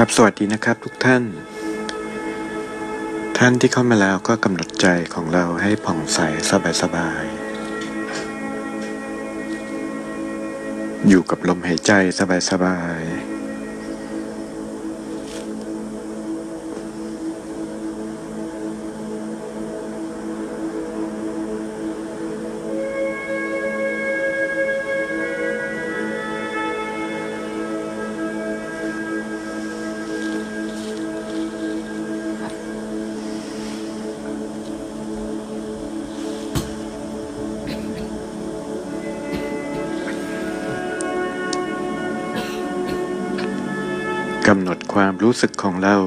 [0.00, 1.22] ครับสวัสดีนะครับทุกท่าน
[3.38, 6.18] ท่านที่เข้ามาแล้วก็กำหนดใจของเราให้ผ่องใส
[6.82, 11.92] สบายๆอยู่กับลมหายใจ
[12.50, 13.15] สบายๆ
[44.48, 45.98] กำหนดความรู้สึกของเรา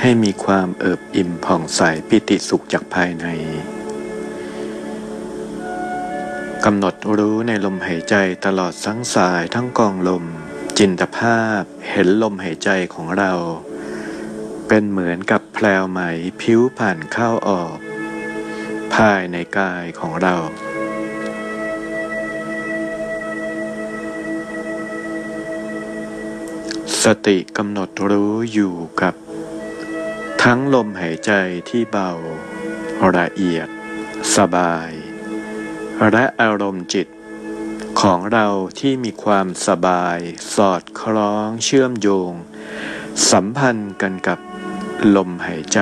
[0.00, 3.26] ให้มีความเอิบอิ่มผ่องใสปิติสุขจากภายใน
[6.64, 10.24] กำหนดรู้ในลมหายใจตลอดทั้งสายทั้งกองลม
[10.78, 13.32] จินตภาพเห็นลมหายใจของเรา
[14.68, 16.00] เป็นเหมือนกับแพลวไหม
[16.40, 17.76] ผิวผ่านเข้าออก
[18.94, 20.36] ภายในกายของเรา
[27.04, 29.14] สติกำหนดรู้อยู่กับ
[30.42, 31.32] ทั้งลมหายใจ
[31.68, 32.10] ที่เบา
[33.16, 33.68] ละเอียด
[34.36, 34.90] สบาย
[36.10, 37.08] และอารมณ์จิต
[38.00, 38.46] ของเรา
[38.80, 40.18] ที่มีความสบาย
[40.54, 42.32] สอดคล้องเชื่อมโยง
[43.30, 44.38] สัมพันธ์กันกับ
[45.16, 45.78] ลมหายใจ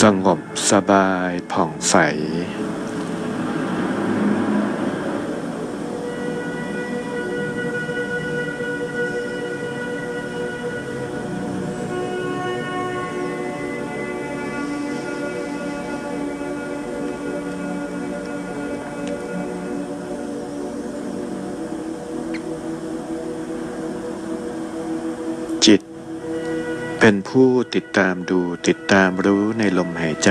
[0.00, 0.40] สงบ
[0.70, 1.96] สบายผ่องใส
[27.00, 30.30] เป็นผู้ติดตามดูติดตามรู้ในลมหายใจ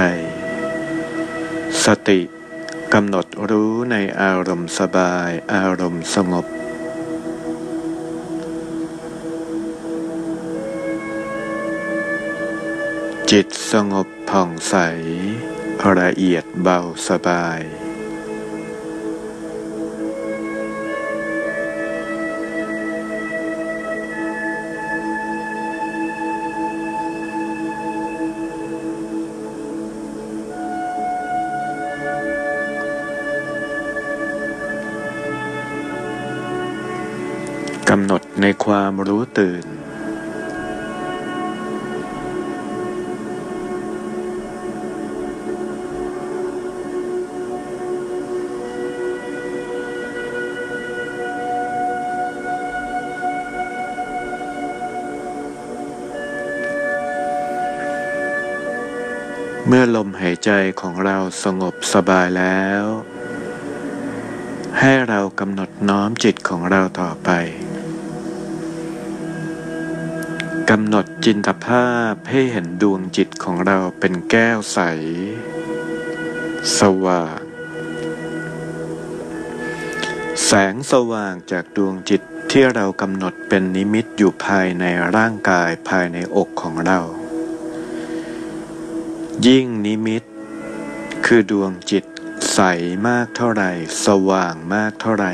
[1.85, 2.21] สติ
[2.93, 6.45] กำหนดรู้ในอารมณ์สบายอารมณ์สงบ
[13.31, 14.75] จิตสงบผ่องใส
[15.99, 16.79] ละเอียดเบา
[17.09, 17.82] สบาย
[38.45, 39.65] ในความรู้ตื่น
[59.67, 62.83] เมื่อลมหายใจของเราสงบสบายแล้ว
[64.79, 67.31] ให้เรากำหนดน้อมจิตของเราต่อไป
[70.95, 74.79] หนดจินตภาพให้เห็นดวงจิตของเราเป็นแก้วใส
[76.79, 77.41] สว่าง
[80.45, 84.85] แสงสว่างจากดวงจิตที่เรากำหนดเป็นนิมิตอยู่ภายใน
[85.15, 86.99] ร่างกายภายในอกของเรา
[89.47, 90.23] ยิ่งนิมิต
[91.25, 92.05] คือดวงจิต
[92.53, 92.59] ใส
[93.07, 93.71] มากเท่าไหร่
[94.05, 95.33] สว่างมากเท่าไหร่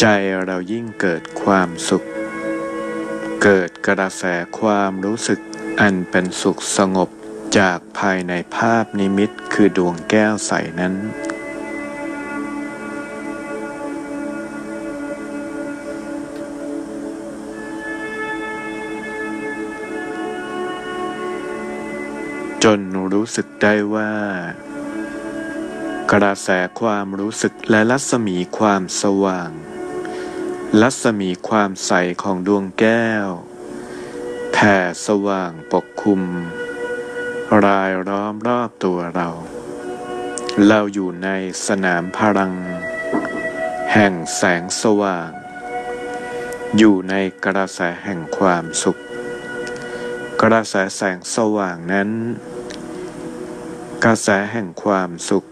[0.00, 0.06] ใจ
[0.46, 2.04] เรายิ่งเกิดความสุข
[3.48, 4.24] เกิดกระแส
[4.58, 5.40] ความรู้สึก
[5.80, 7.10] อันเป็นสุขสงบ
[7.58, 10.94] จากภายในภาพนิมิตคือดวงแก้วใสนั้น
[22.64, 22.80] จน
[23.14, 24.12] รู้สึกได้ว่า
[26.12, 26.48] กระแส
[26.80, 29.52] ความรู้สึกและรัศมีความสว่าง
[30.82, 31.92] รัศมีความใส
[32.22, 33.28] ของดวงแก้ว
[34.52, 34.76] แผ่
[35.06, 36.22] สว่างปกคลุม
[37.64, 39.28] รายล้อมรอบตัวเรา
[40.66, 41.28] เราอยู่ใน
[41.66, 42.52] สนามพลัง
[43.92, 45.30] แห่งแสงสว่าง
[46.78, 48.96] อยู่ในกระแสแห่งความสุข
[50.42, 52.10] กระแสแสงสว่างนั้น
[54.04, 55.44] กระแสแห่งความสุข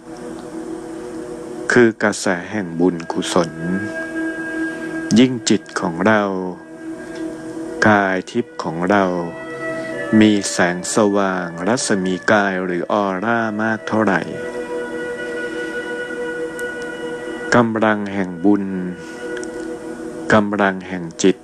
[1.73, 3.53] คือกระแสแห่งบุญกุศล
[5.19, 6.23] ยิ่งจิตของเรา
[7.89, 9.05] กายทิพย์ของเรา
[10.21, 14.21] มีแสงสว่างรัศมีกายหรือออร่ามากเท่าไหร่
[17.55, 18.65] กำลังแห่งบุญ
[20.33, 21.37] กำลังแห่งจิต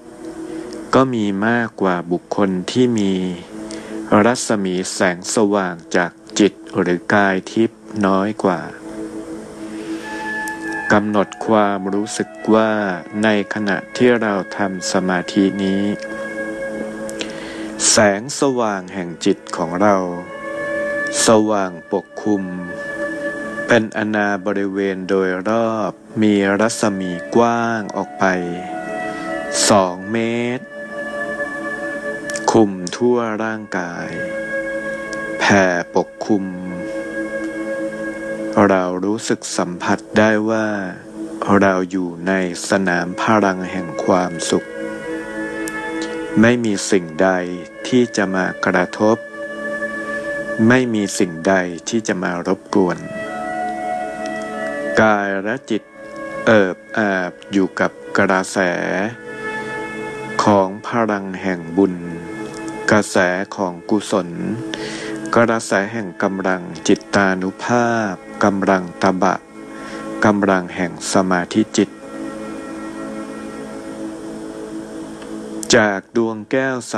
[0.94, 3.12] ก็มีมากกว่าบุคคลที่มี
[4.25, 8.61] รัศมีแสงสว่างจากจิตหรือกายทิพย์น้อยกว่า
[10.94, 12.70] กำหนดความรู้สึกว่า
[13.23, 15.82] ในขณะที่เราทำสมาธินี้
[17.90, 19.96] แสงสว่างแห่งจิตของเรา
[21.26, 22.43] สว่างปกคลุม
[23.67, 25.93] เป็นอนาบริเวณโดยรอบ
[26.23, 28.25] มีรัศมีกว้างออกไป
[29.69, 30.19] สองเม
[30.58, 30.67] ตร
[32.52, 34.08] คุมทั่วร่างกาย
[35.38, 35.64] แผ่
[35.94, 36.44] ปกคลุม
[38.67, 40.67] เรารู้สึกสัมผัสได้ว่า
[41.61, 42.33] เราอยู่ใน
[42.69, 44.67] สนามพลังแห่งความสุข
[46.41, 47.31] ไม่มีสิ่งใด
[47.89, 49.17] ที่จะมากระทบ
[50.69, 51.55] ไม่มีสิ่งใด
[51.89, 52.99] ที่จะมารบกวน
[55.01, 55.83] กายและจิต
[56.47, 58.59] เอิบอาบอยู่กับกระแส
[60.45, 61.95] ของพลังแห่งบุญ
[62.91, 63.17] กระแส
[63.57, 64.29] ของกุศล
[65.35, 69.35] กระแสแห่งกำลังจิตตานุภาพ กำลังตบะ
[70.25, 71.88] กำลังแห่งสมาธิจิต
[75.76, 76.96] จากดวงแก้วใส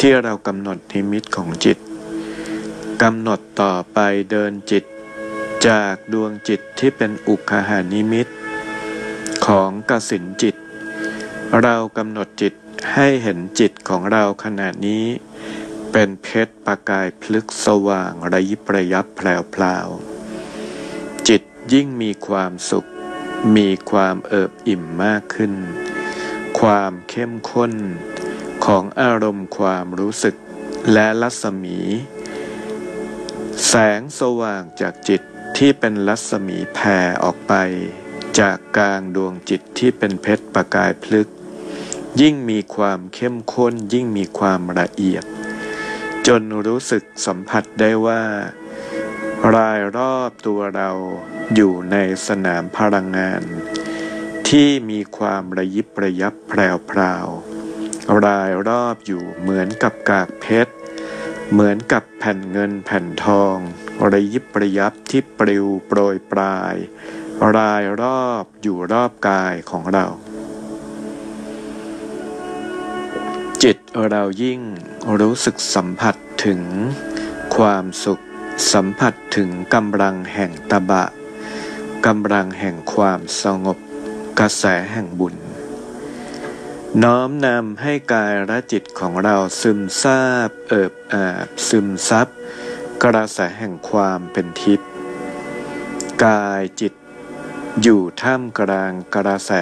[0.00, 1.78] ที่เรากำหนดนิมิตของจิต
[3.02, 3.98] กำหนดต่อไป
[4.30, 4.84] เดินจิต
[5.68, 8.26] จากดวงจิตที่เป็นอุคหานิมิต
[9.46, 10.56] ของกสินจิต
[11.62, 12.54] เรากำหนดจิต
[12.94, 15.04] ให้เห็นจิตของเราขณะนี้
[15.92, 19.88] เป็นเพชรประกายพลึกสว่างระยิบระยับแผลวพลาว
[21.72, 22.88] ยิ่งมีความสุข
[23.56, 25.52] มีความเอิบอิ่มมากขึ้น
[26.60, 27.72] ความเข้มข้น
[28.64, 30.36] ของอารมณ์ความรู้สึก
[30.92, 31.78] และรัศมี
[33.68, 35.22] แสงสว่างจากจิต
[35.56, 37.54] ที่เป็นรัศมีแผ่ออกไป
[38.40, 41.28] จากกลางดวงจิตที่เป็นเพชรประกายพลึก
[42.20, 45.24] ยิ่งมีความเข้มข้นยิ่งมีความละเอียด
[46.26, 48.22] จนรู้สึกสัมผัสได้ว่า
[49.54, 50.90] รายรอบตัวเรา
[51.54, 51.96] อยู่ใน
[52.26, 53.42] สนามพลังงาน
[54.48, 57.26] ที่มีความระยิบระยับแพรวพราว
[58.24, 60.72] รายรอบอยู่เหมือนกับกากเพชร
[61.52, 63.56] เหมือนกับแผ่นเงินแผ่นทอง
[64.12, 66.74] ระยิบระยับที่ปลิวโปรยปลาย
[67.56, 70.06] รายรอบอยู่รอบกายของเรา
[73.62, 73.76] จิต
[74.10, 74.60] เรายิ่ง
[75.20, 76.60] รู้สึกสัมผัสถึง
[77.56, 78.22] ความสุข
[78.72, 81.04] สัมผัสถึงกำลังแห่งตบะ
[82.06, 83.78] กำลังแห่งความสงบ
[84.38, 85.36] กระแสแห่งบุญ
[87.02, 92.28] น้อมนำให้กายและจิตของเราซึมซาบเอิบอาบซึมซับ
[93.04, 94.88] กระแสแห่งความเป็นทิพย์
[96.24, 96.92] กายจิต
[97.82, 99.52] อยู่ท่ามกลางกระแส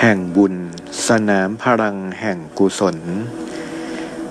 [0.00, 0.54] แห่งบุญ
[1.08, 2.96] สนามพลังแห่งกุศล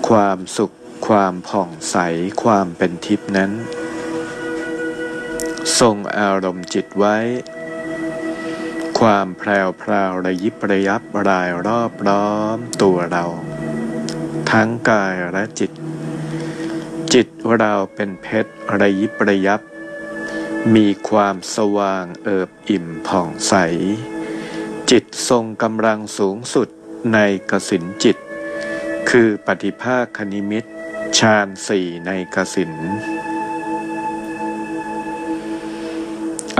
[0.08, 0.74] ความสุข
[1.06, 1.96] ความผ่องใส
[2.42, 3.52] ความเป็นทิพนั้น
[5.78, 7.16] ทรงอารมณ์จิตไว้
[8.98, 13.24] ความแพรวพราวระยิบระยับรายรอบล้อมตัวเรา
[14.50, 15.70] ทั้งกายและจิต
[17.14, 19.60] จิตเราเป็นเพชรระยิบระยับ
[20.74, 23.54] มีความสว่างเอิบอิ่มผ่องใส
[24.90, 26.68] จิตทรงกำลังสูงสุด
[27.12, 27.18] ใน
[27.50, 28.16] กสินจิต
[29.10, 30.64] คือปฏิภาคคณิมิต
[31.18, 32.72] ฌานสี่ในกสิน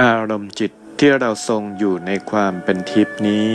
[0.01, 3.51] อารมณ์จิตที่เราทรงอยู่ในความเป็นทิพนี้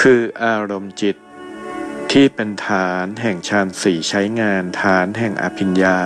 [0.00, 1.16] คืออารมณ์จิต
[2.12, 5.98] ที่เป็นฐานแห่งฌานสี่ใช้งานฐานแห่งอภิญญา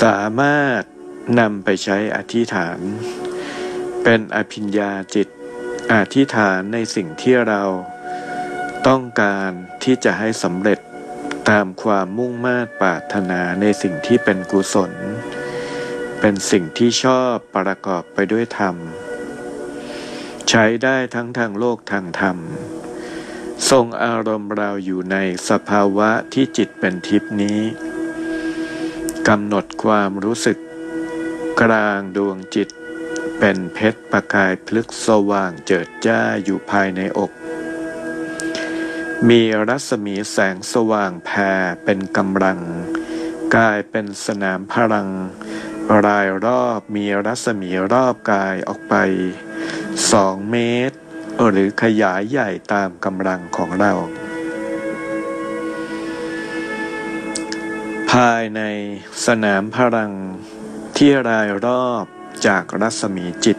[0.00, 0.82] สามารถ
[1.40, 2.78] นำไปใช้อธิษฐาน
[4.02, 5.28] เป็นอภิญญาจิต
[5.92, 7.62] อธิษฐานในสิ่งที่เรา
[8.86, 9.50] ต้องการ
[9.84, 10.78] ที่จะให้สำเร็จ
[11.50, 14.92] ตามความมุ่งมา่ปรารถนาในสิ่งที่เป็นกุศล
[16.20, 18.76] เป็นสิ่งที่ชอบประกอบไปด้วยธรรม
[20.48, 22.36] ใช้ได้ทั้งทางโลกทางธรรม
[23.70, 25.16] ทรงอารมณ์เราอยู่ใน
[25.48, 27.60] สภาวะที่จิตเป็นทิพนี้
[29.28, 30.58] กำหนดความรู้สึก
[31.62, 32.68] กลางดวงจิต
[33.38, 37.30] เป็นเพชรประกายพลึกสว่างเจิดจ้าอยู่ภายในอก
[39.28, 41.52] มีรัศมีแสงสว่างแผ่
[41.84, 42.60] เป็นกำลัง
[43.56, 45.08] กายเป็นสนามพลัง
[46.06, 48.94] รายรอบมีรัศมีรอบกายออกไป
[50.12, 50.56] สองเม
[50.88, 50.96] ตร
[51.50, 53.92] หรือขยายใหญ่ตามกำลังของเรา
[58.10, 58.60] ภายใน
[59.26, 60.12] สนามพลัง
[60.96, 62.04] ที่รายรอบ
[62.46, 63.58] จากรัศมีจิต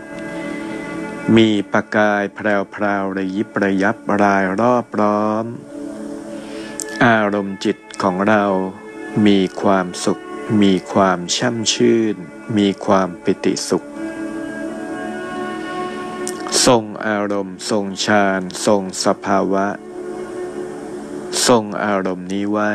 [1.36, 5.46] มีประกายแพรวพราวระยิบระยับรายรอบร้อม
[7.06, 8.44] อารมณ์จิตของเรา
[9.28, 10.20] มีความสุข
[10.62, 12.16] มีความช่ำชื่น
[12.58, 13.84] มีความปิติสุข
[16.66, 19.68] ทรงอารมณ์ทรงฌานทรงสภาวะ
[21.48, 22.72] ทรงอารมณ์นี้ไว้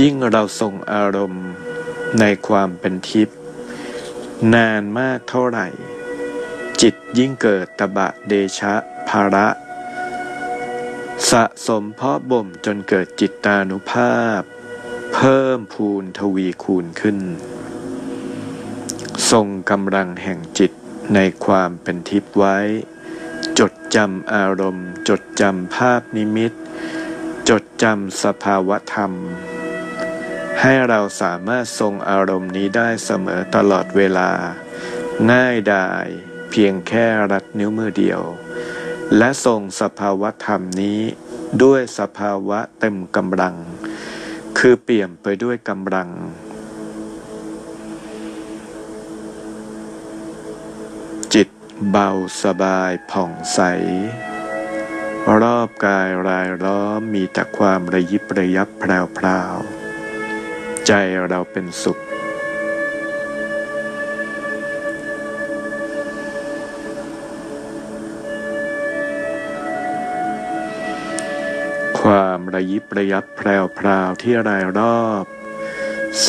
[0.00, 1.44] ยิ่งเราทรงอารมณ์
[2.20, 3.36] ในความเป็นทิพย์
[4.54, 5.68] นานมากเท่าไหร่
[6.82, 8.74] จิตยิ่งเกิดตบะเดชะ
[9.08, 9.48] ภาระ
[11.30, 14.40] สะสมเพาะบ่มจนเกิดจิตตานุภาพ
[15.14, 17.18] เพิ่มพูนทวีคูณขึ้น
[19.30, 20.72] ทรงกำลังแห่งจิต
[21.14, 22.58] ในความเป็นทิพย์ไว้
[23.58, 26.52] จดจำอารมณ์ จดจำภาพนิมิต
[27.48, 29.12] จดจำสภาวะธรรม
[30.60, 34.30] ให้เราสามารถทรงอารมณ์นี้ได้เสมอตลอดเวลา
[35.30, 36.06] ง่ายดาย
[36.60, 38.22] พียงแค่รัดนิ้วมือเดียว
[39.16, 41.00] และทรงสภาวะธรรมนี้
[41.62, 43.56] ด้วยสภาวะเต็มกำลัง
[44.58, 46.08] คือเปี่ยมไปด้วยกำลัง
[51.34, 51.48] จิต
[51.90, 52.10] เบา
[52.42, 53.60] สบายผ่องใส
[55.42, 60.92] รอบกายรายล้อมมีแต่ความระยิบระยับแพรวๆใจ
[61.28, 61.98] เราเป็นสุข
[72.56, 75.24] ระยิบระยับแพรวๆที่รายรอบ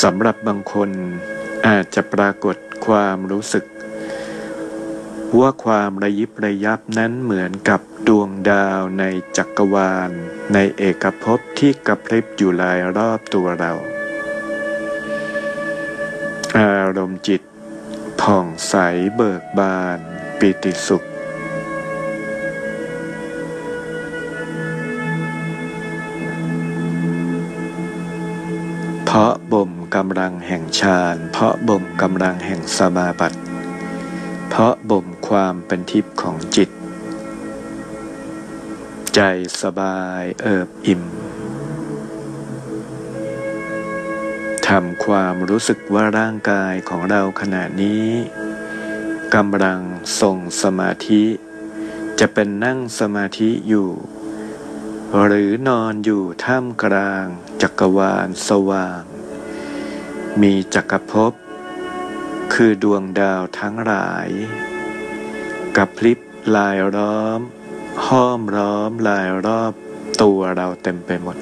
[0.02, 0.90] สำหรับบางคน
[1.68, 2.56] อาจจะปรากฏ
[2.86, 3.66] ความรู้สึก
[5.40, 9.04] ว่าความระยิบระยับนั้นเหมือนกับดวงดาวใน
[9.38, 10.12] จักรวาล
[10.54, 13.74] ในเอกภพที่กระพริบอยู่รายรอบตัวเรา
[16.58, 17.42] อารมณ์จิต
[18.22, 18.76] ผ่องใส
[19.16, 20.00] เบิกบาน
[20.40, 21.08] ปิติสุข
[29.98, 33.40] กำลังแห่งฌานเพราะบ่มกำลังแห่งสมาบัติ
[34.50, 36.70] เพราะบ่มความเป็นทิพย์ของจิต
[39.16, 39.20] ใจ
[39.62, 41.04] สบายเอิบอิ่ม
[44.68, 48.08] ทำความรู้สึกว่าร่างกายของเราขณะนี้
[49.36, 49.82] กำลัง
[50.20, 51.24] ทรงสมาธิ
[52.20, 53.90] จะเป็นนั่งสมาธิอยู่
[55.26, 57.26] หรือนอนอยู่ท่ามกลาง
[57.62, 59.04] จักรวาลสว่าง
[60.42, 61.34] มีจักรภพ
[62.54, 64.30] คือดวงดาวทั้งหลาย
[65.78, 66.20] กับพลิบ
[66.56, 67.40] ลายล้อม
[68.06, 69.74] ห้อมล้อมลายรอบ
[70.22, 71.38] ตัวเราเต็มไปหมด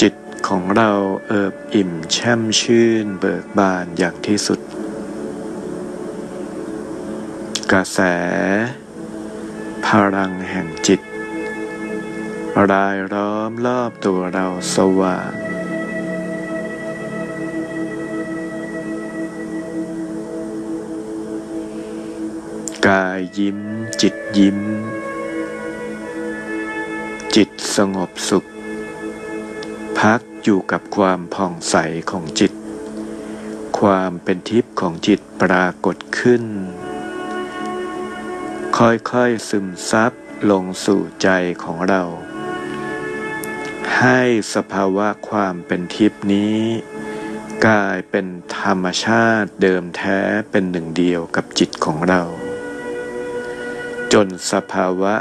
[0.00, 0.14] จิต
[0.48, 0.90] ของเรา
[1.26, 4.60] เอิบอิ่มแช่มชื่นเบิกบานอย่างที่สุด
[7.72, 8.00] กระแส
[9.84, 11.00] พลังแห่งจิต
[12.70, 15.43] รายล้อมรอบตัวเราสว่าง
[22.88, 23.60] กายยิ้ม
[24.02, 24.60] จิตยิ้ม
[27.36, 28.44] จิตสงบสุข
[29.98, 31.76] พักอยู่กับความผ่องใส
[32.10, 32.52] ของจิต
[33.78, 36.44] ความเป็นทิพย์ของจิตปรากฏขึ้น
[38.78, 40.12] ค่อยๆซึมซับ
[40.50, 41.28] ลงสู่ใจ
[41.64, 42.02] ของเรา
[43.98, 44.20] ให้
[44.54, 46.60] สภาวะความเป็นทิพย์นี้
[47.66, 48.26] กลายเป็น
[48.58, 50.18] ธรรมชาติเดิมแท้
[50.50, 52.22] เป็นหนึ่งเดียวกับจิตของเรา
[54.14, 55.14] จนสภาวะ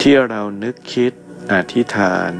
[0.00, 1.12] ที่เรานึกคิด
[1.52, 2.32] อธิษฐาน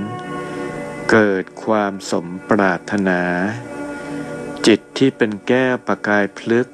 [1.11, 3.23] เกิดความสมปรารถนา
[4.67, 6.67] จิตที่เป็นแก้วประกายพลึก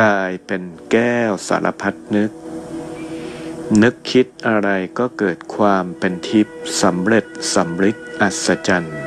[0.00, 2.30] กลายเป็นแก้วสารพัดนึก
[3.82, 9.03] นึกคิดอะไรก็เกิดความเป็นทิพย์สำเร็จสำฤทธิ์อัศจรรย์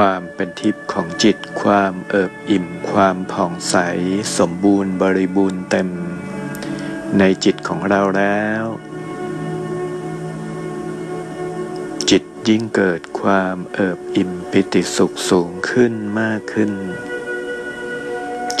[0.00, 3.76] ความเป็นทิพย์ของจิต ความเอิบอิ่ม ความผ่องใส
[4.38, 5.88] สมบูรณ์บริบูรณ์เต็ม
[7.18, 8.64] ในจิตของเราแล้ว
[12.10, 16.72] จิตยิ่งเกิดความเอิบอิ่มปิติสุขสูงขึ้นมากขึ้น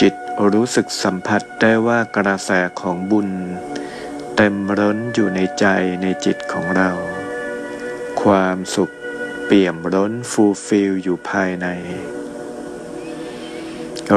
[0.00, 0.14] จิต
[0.52, 2.50] รู้สึกสัมผัสได้ว่ากระแส
[2.80, 3.28] ของบุญ
[4.36, 5.66] เต็มร้นอยู่ในใจ
[6.02, 6.90] ในจิตของเรา
[8.22, 8.94] ความสุข
[9.46, 11.66] เปี่ยมร้น fulfill อยู่ภายใน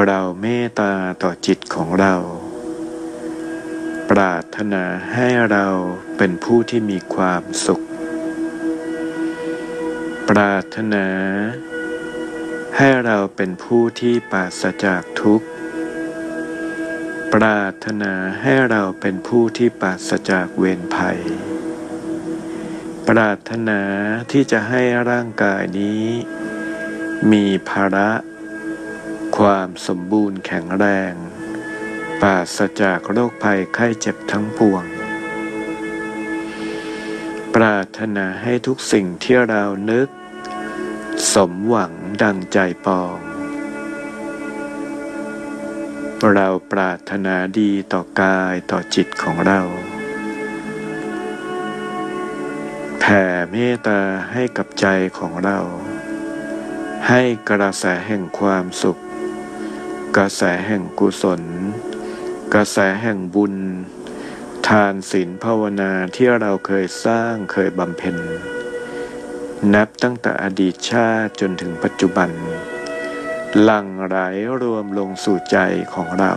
[0.05, 0.93] เราเมตตา
[1.24, 2.15] ต่อจิตของเรา
[4.10, 5.67] ปรารถนาให้เรา
[6.17, 7.84] เป็นผู้ที่มีความสุข
[10.29, 11.05] ปรารถนา
[12.77, 15.48] ให้เราเป็นผู้ที่ปราศจากทุกข์
[17.34, 21.19] ปรารถนาให้เราเป็นผู้ที่ปราศจากเวรภัย
[23.11, 23.81] ปรารถนา
[24.31, 26.05] ที่จะให้ร่างกายนี้
[27.31, 28.09] มีภาระ
[29.37, 31.13] ความสมบูรณ์แข็งแรง
[32.21, 34.85] ปราศจากโรคภัยไข้เจ็บทั้งปวง
[37.55, 40.07] ปรารถนาให้ทุกสิ่งที่เรานึก
[41.34, 43.17] สมหวังดังใจปอง
[46.34, 49.62] เราปรารถนาดีต่อกายต่อจิตของเรา
[53.12, 54.02] ผ่เมตตา
[54.34, 55.60] ให้กับใจของเรา
[57.08, 58.98] ให้กระแสแห่งความสุข
[60.17, 61.41] กระแสแห่งกุศล
[62.54, 63.56] กระแสแห่งบุญ
[64.67, 68.15] ทานศีลภาวนาที่เราเคยสร้างเคยบำเพ็ญ
[69.74, 72.30] นับตั้งแต่อดีตชาติจนถึงปัจจุบัน
[73.63, 74.17] หลั่งไหล
[74.62, 75.58] รวมลงสู่ใจ
[75.93, 76.34] ของเรา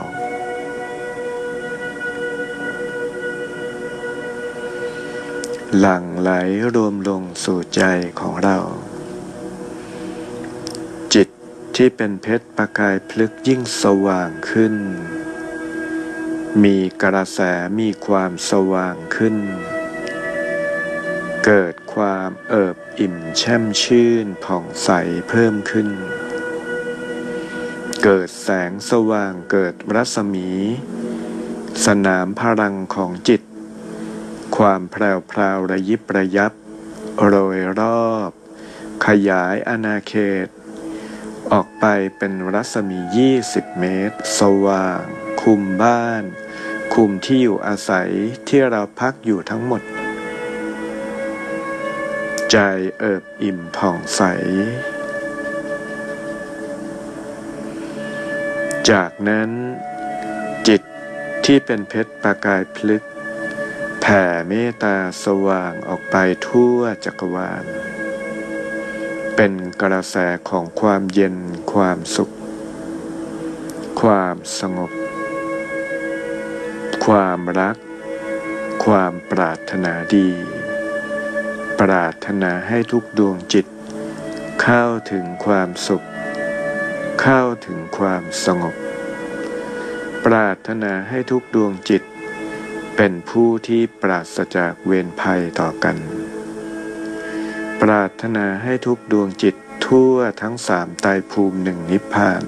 [5.78, 6.30] หลั่งไหล
[6.74, 7.82] รวมลงสู่ใจ
[8.20, 8.58] ของเรา
[11.14, 11.28] จิต
[11.76, 14.74] ที่เป็นเพชรประกายพลึกยิ่งสว่างขึ้น
[16.64, 17.40] มีกระแส
[17.78, 19.36] มีความสว่างขึ้น
[21.44, 24.90] เกิดความเอิบอิ่มแช่มชื่นผ่องใส
[25.28, 25.88] เพิ่มขึ้น
[28.04, 30.48] เกิดแสงสว่างเกิดรัศมี
[31.86, 33.42] สนามพลังของจิต
[34.66, 36.52] ความแพรวพราวระยิบระยับ
[37.24, 38.30] โรยรอบ
[39.06, 40.14] ขยายอาณาเข
[40.46, 40.48] ต
[41.52, 41.84] ออกไป
[42.16, 42.98] เป็นรัศมี
[43.38, 45.02] 20 เมตร สว่าง
[45.42, 46.22] คุมบ้าน
[46.94, 48.10] คุมที่อยู่อาศัย
[48.48, 49.82] ที่เราพักอยู่ทั้งหมด
[52.50, 52.56] ใจ
[52.98, 54.22] เอิบอิ่มผ่องใส
[58.90, 59.50] จากนั้น
[60.68, 60.82] จิต
[61.44, 63.02] ที่เป็นเพชรประกายพลึก
[64.00, 66.16] แผ่เมตตาสว่างออกไป
[66.48, 67.64] ทั่วจักรวาล
[69.36, 70.16] เป็นกระแส
[70.48, 71.36] ของความเย็น
[71.72, 72.30] ความสุข
[74.00, 74.90] ความสงบ
[77.04, 77.76] ความรัก
[78.84, 80.28] ความปรารถนาดี
[81.80, 83.66] ปรารถนาให้ทุกดวงจิต
[84.62, 86.02] เข้าถึงความสุข
[87.22, 88.74] เข้าถึงความสงบ
[90.24, 95.96] ปรารถนาให้ทุกดวงจิตเเป็นผู้ที่ปราศจากเวรภัยต่อกัน
[97.82, 99.54] ปรารถนาให้ทุกดวงจิต
[99.86, 102.44] ทั่วทั้งสามไตรภูมิหนึ่งนิพพาน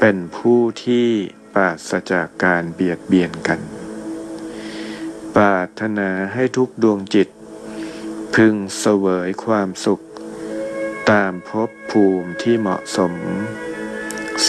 [0.00, 1.06] เป็นผู้ที่
[1.54, 3.60] ปราศจากการเบียดเบียนกัน
[5.36, 7.28] ปรารถนาให้ทุกดวงจิต
[8.34, 10.00] พึงเสวยความสุข
[11.10, 13.12] ตามภพภูมิที่เหมาะสม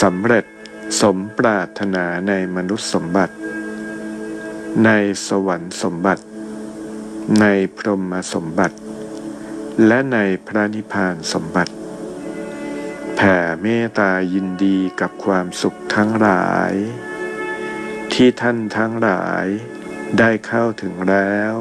[0.02, 0.44] สำเร็จ
[1.00, 3.36] สมปรารถนาในมนุษย์สมบัติ
[4.86, 4.90] ใน
[5.28, 6.24] สวรรค์สมบัติ
[7.40, 8.76] ในพรหมสมบัติ
[9.86, 11.72] และในพระนิพพานสมบัติ
[13.16, 16.72] แผ่เมตตายินดีกับความสุขทั้งหลาย
[18.12, 19.46] ที่ท่านทั้งหลาย
[20.18, 21.52] ได้เข้าถึงแล้ว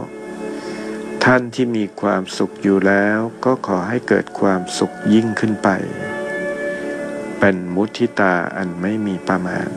[1.24, 5.70] ท่านที่มีความสุขอยู่แล้วก็ขอให้เกิดความสุขยิ่งขึ้นไป
[7.40, 9.70] เป็นมุทิตาอันไม่มีประมาณ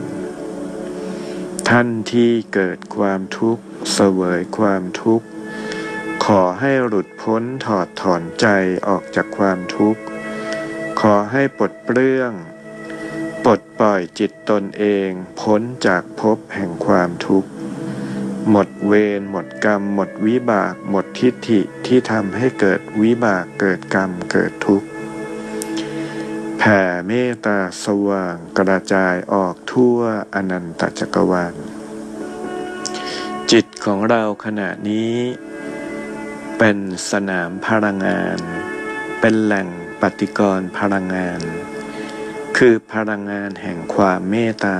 [1.69, 5.27] ท่านที่เกิดความทุกข์เสวยความทุกข์
[6.25, 8.47] ขอให้หลุดพ้นถอดถอนใจ
[8.87, 10.01] ออกจากความทุกข์
[11.01, 12.31] ขอให้ปลดเปลื้อง
[13.45, 15.09] ปลดปล่อยจิตตนเอง
[15.41, 17.49] พ้นจากภพแห่งความทุกข์
[18.49, 24.87] หมดเวรหมดกรรม หมดวิบาก หมดทิฏฐิที่ทำให้เกิดวิบากเกิดกรรมเกิดทุกข์
[26.67, 29.99] แผ่เมตตาสว่างกระจายออกทั่ว
[30.35, 31.55] อนันตจักรวาล
[33.51, 35.15] จิตของเราขณะนี้
[36.57, 36.77] เป็น
[37.11, 38.39] สนามพลังงาน
[39.19, 39.67] เป็นแหล่ง
[40.01, 41.41] ปฏิกรณ์พลังงาน
[42.57, 44.79] คือพลังงานแห่งความเมตตา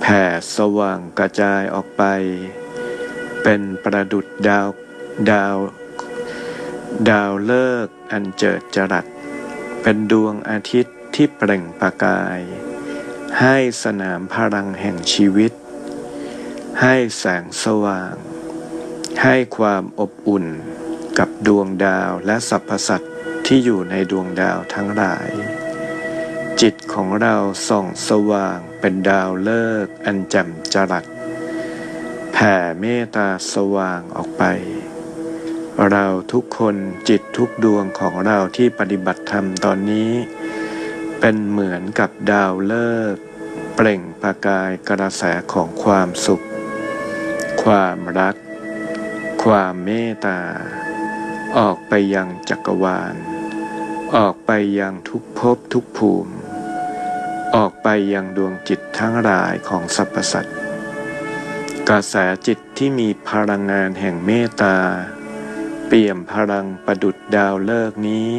[0.00, 0.22] แผ่
[0.56, 2.02] สว่างกระจายออกไป
[3.42, 4.68] เป็นประดุดดาว
[5.30, 5.56] ดาว
[7.10, 9.06] ดาวเลิกอันเจิดจรัส
[9.82, 12.40] เป็นดวงอาทิตย์ที่เปล่งประกาย
[13.40, 15.52] ให้สนามพลังแห่งชีวิต
[16.80, 18.14] ให้แสงสว่าง
[19.22, 20.46] ให้ความอบอุ่น
[21.18, 23.12] กับดวงดาวและสรรพสัตว์
[23.46, 25.30] ที่อยู่ในดวงดาวทั้งหลาย
[26.60, 27.36] จิตของเรา
[27.68, 31.04] ส่องสว่างเป็นดาวเลิกษ์อันแจ่มจรัส
[32.32, 34.44] แผ่เมตตาสว่างออกไป
[35.88, 36.76] เราทุกคน
[37.08, 40.12] จิตทุกดวงของเราที่ปฏิบัติธรรมตอนนี้
[41.20, 43.22] เป็นเหมือนกับดาวเลิกษ์
[43.74, 46.44] เปล่งประกายกระแสของความสุข
[47.62, 48.36] ความรัก
[49.42, 50.40] ความเมตตา
[51.58, 53.14] ออกไปยังจักรวาล
[54.16, 56.32] ออกไปยังทุกภพทุกภูมิ
[57.54, 60.56] ออกไปยังดวงจิตทั้งหลายของสรรพสัตว์
[61.88, 62.14] กระแส
[62.46, 64.76] จิตที่มีพลังงานแห่งเมตตา
[65.92, 68.30] เปี่ยมพลังประดุดดาวเลิกนี้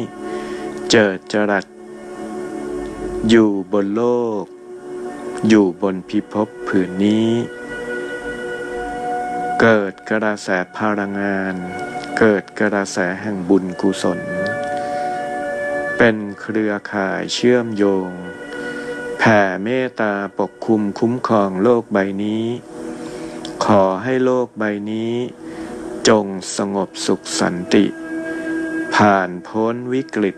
[0.90, 1.64] เจิดจรัส
[3.28, 4.04] อยู่บนโล
[4.42, 4.44] ก
[5.48, 7.30] อยู่บนพิภพผืนนี้
[9.60, 11.54] เกิดกระแสพลังงาน
[12.18, 14.20] เกิดกระแสแห่งบุญกุศล
[15.96, 18.10] เป็นเครือข่ายเชื่อมโยง
[19.18, 22.44] แผ่เมตตาปกคลุมคุ้มครองโลกใบนี้
[23.64, 25.14] ขอให้โลกใบนี้
[26.08, 27.86] จงสงบสุขสันติ
[28.96, 30.36] ผ่านพ้นวิกฤต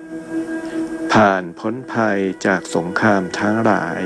[1.12, 4.02] ผ่านพ้นภัยจากสงครามทั้งหลาย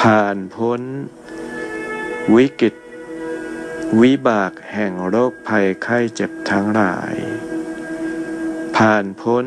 [0.00, 0.80] ผ่านพ้น
[2.36, 2.74] วิกฤต
[4.02, 7.14] วิบากแห่งโรคภัยไข้เจ็บทั้งหลาย
[8.76, 9.44] ผ่านพ้น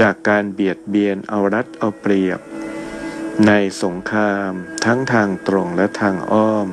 [0.00, 2.40] จากการเบียดเบียนเอารัดเอาเปรียบ
[3.46, 3.52] ใน
[3.82, 4.52] สงคราม
[4.84, 6.68] ทั้งทางตรงและทางอ้อม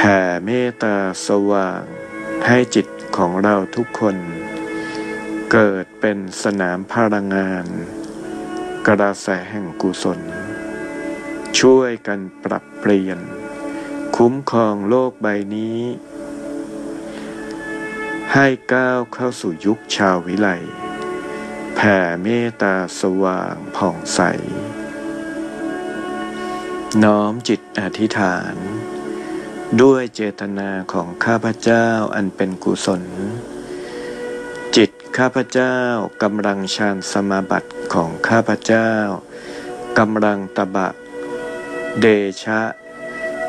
[0.00, 1.82] แผ่เมตตาสว่าง
[2.46, 4.16] ให้จิตของเราทุกคน
[5.52, 7.66] เกิดเป็นสนามพลังงาน
[8.86, 10.20] กระแสแห่งกุศล
[11.60, 13.18] ช่วยกันปรับเปลี่ยน
[14.16, 15.80] คุ้มครองโลกใบนี้
[18.32, 20.48] ให้ก้าวเข้าสู่ยุคชาววิไล
[21.76, 24.20] แผ่เมตตาสว่างผ่องใส
[27.04, 28.56] น้อมจิตอธิษฐาน
[29.82, 33.02] ด้วยเจตนาของข้าพเจ้าอันเป็นกุศล
[34.76, 35.74] จิตข้าพเจ้า
[36.22, 38.90] กำลังฌานสมาบัติของข้าพเจ้า
[39.98, 40.88] กำลังตบะ
[42.00, 42.06] เด
[42.42, 42.60] ชะ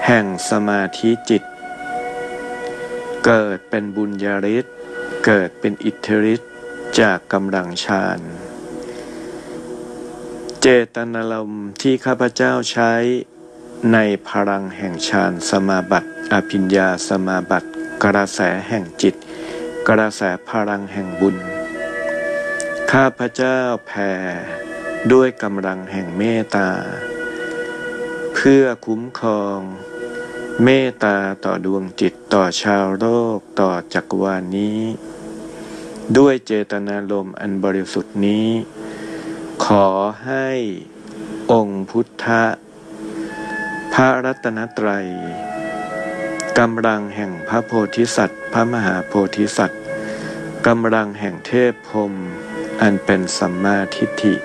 [0.05, 1.43] แห่งสมาธิจิต
[3.25, 4.75] เกิดเป็นบุญญาฤทธิ์
[5.25, 6.51] เกิดเป็นอิทธิฤทธิ์
[6.99, 8.19] จากกำลังฌาน
[10.61, 12.93] เจตนารมณ์ที่ข้าพเจ้าใช้
[13.93, 17.67] ในพลังแห่งฌานสมาบัติอภิญญาสมาบัติ
[18.03, 18.39] กระแส
[18.69, 19.15] แห่งจิต
[19.87, 21.35] กระแสพลังแห่งบุญ
[22.91, 24.11] ข้าพเจ้าแผ่
[25.11, 26.69] ด้วยกำลังแห่งเมตตา
[28.35, 29.59] เพื่อคุ้มครอง
[30.63, 34.81] เมตตาต่อดวงจิตต่อชาวโลกต่อจักรวาลนี้
[36.17, 38.47] ด้วยเจตนารมณ์อันบริสุทธิ์นี้
[39.65, 39.87] ขอ
[40.25, 40.47] ให้
[41.51, 42.43] องค์พุทธะ
[43.93, 45.07] พระรัตนตรัย
[46.59, 49.81] กำลังแห่งพระโพธิสัตว์ พระมหาโพธิสัตว์
[50.67, 52.13] กำลังแห่งเทพพรม
[52.81, 54.35] อันเป็นสัมมาทิฏฐิ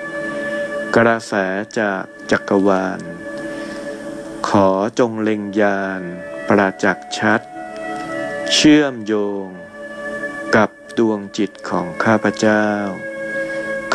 [0.95, 1.33] กระแส
[1.79, 2.99] จากจักรวาล
[4.47, 4.67] ขอ
[4.99, 6.01] จงเล็งยาน
[6.47, 7.41] ประจักษ์ชัด
[8.53, 9.13] เชื่อมโย
[9.45, 9.47] ง
[10.55, 12.65] กับดวงจิตของข้าพเจ้า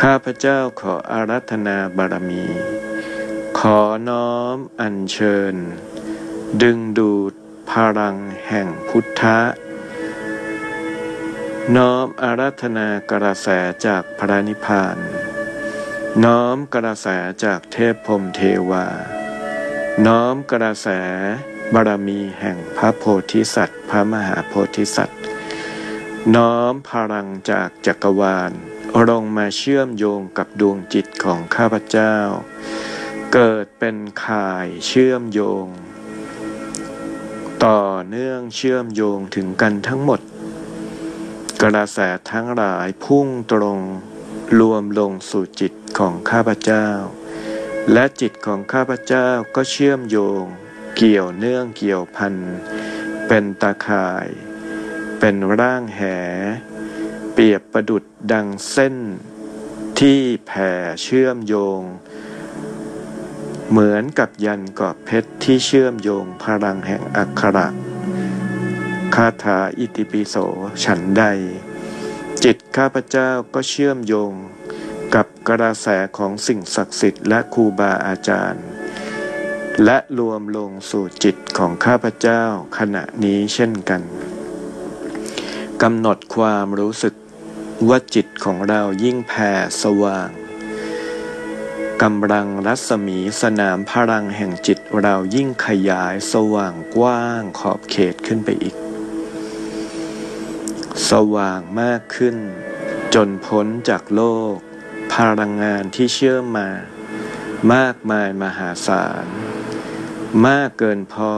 [0.01, 2.45] ข้าพเจ้าขออารัธนาบารมี
[3.59, 5.55] ขอน้อมอัญเชิญ
[6.61, 7.33] ดึงดูด
[7.69, 9.39] พลังแห่งพุทธะ
[11.75, 13.47] น้อมอารัธนากระแส
[13.85, 14.97] จากพระนิพพาน
[16.23, 17.07] น้อมกระแส
[17.43, 18.85] จากเทพพรมเทวา
[20.05, 20.87] น้อมกระแส
[21.73, 25.19] บารมีแห่งพระโพธิสัตว์ พระมหาโพธิสัตว์
[26.35, 28.51] น้อมพลังจากจักรวาล
[29.09, 32.15] ลงมาเชื่อมโยงกับดวงจิตของข้าพเจ้า
[33.37, 35.67] เกิดเป็นข่ายเชื่อมโยง
[37.65, 40.19] ต่อเนื่องเชื่อมโยงถึงกันทั้งหมด
[41.61, 41.99] กระแส
[42.31, 43.79] ทั้งหลายพุ่งตรง
[44.59, 46.87] รวมลงสู่จิตของข้าพเจ้า
[47.93, 50.43] และจิตของข้าพเจ้าก็เชื่อมโยง
[50.97, 52.35] เกี่ยวเนื่องเกี่ยวพัน
[53.27, 54.27] เป็นตาข่าย
[55.19, 56.01] เป็นร่างแห
[57.33, 58.95] เปรียบประดุดดังเส้น
[59.99, 60.71] ที่แผ่
[61.03, 61.81] เชื่อมโยง
[63.73, 67.67] เหมือนกับยันกอบเพชรที่เชื่อมโยงพลังแห่งอักขระ
[69.15, 70.35] คาถาอิติปิโส
[70.83, 71.23] ฉันใด
[72.43, 74.33] จิตข้าพเจ้าก็เชื่อมโยง
[75.15, 78.65] กับกระแสของสิ่งศักดิ์สิทธิ์และครูบาอาจารย์
[79.85, 82.43] และรวมลงสู่จิตของข้าพเจ้า
[82.77, 84.01] ขณะนี้เช่นกัน
[85.81, 87.13] กำหนดความรู้สึก
[87.89, 89.51] ว่าจิตของเรายิ่งแผ่
[89.83, 90.29] สว่าง
[92.07, 98.75] กำลังรัศมีสนามพลังแห่งจิตเรายิ่งขยายสว่างกว้างขอบเขตขึ้นไปอีก
[101.09, 102.35] สว่างมากขึ้น
[103.15, 104.55] จนพ้นจากโลก
[105.13, 106.69] พลังงานที่เชื่อมมา
[107.73, 109.25] มากมายมหาศาล
[110.45, 111.33] มากเกินพอ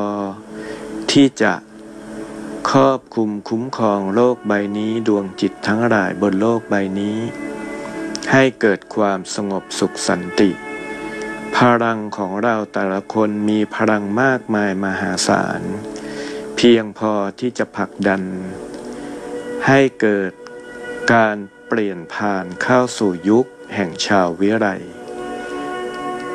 [1.12, 1.54] ที่จะ
[2.72, 7.18] ครอบคุมคุ้มครองโลกใบนี้ดวงจิตทั้งหลายบนโลกใบนี้
[8.32, 10.52] ให้เกิดความสงบสุขสันติ
[11.56, 15.62] พลังของเราแต่ละคนมีพลังมากมายมหาศาล
[16.56, 18.24] เพียงพอที่จะผลักดัน
[19.68, 20.32] ให้เกิด
[21.14, 24.68] การเปลี่ยนผ่านเข้าสู่ยุคแห่งชาววิไร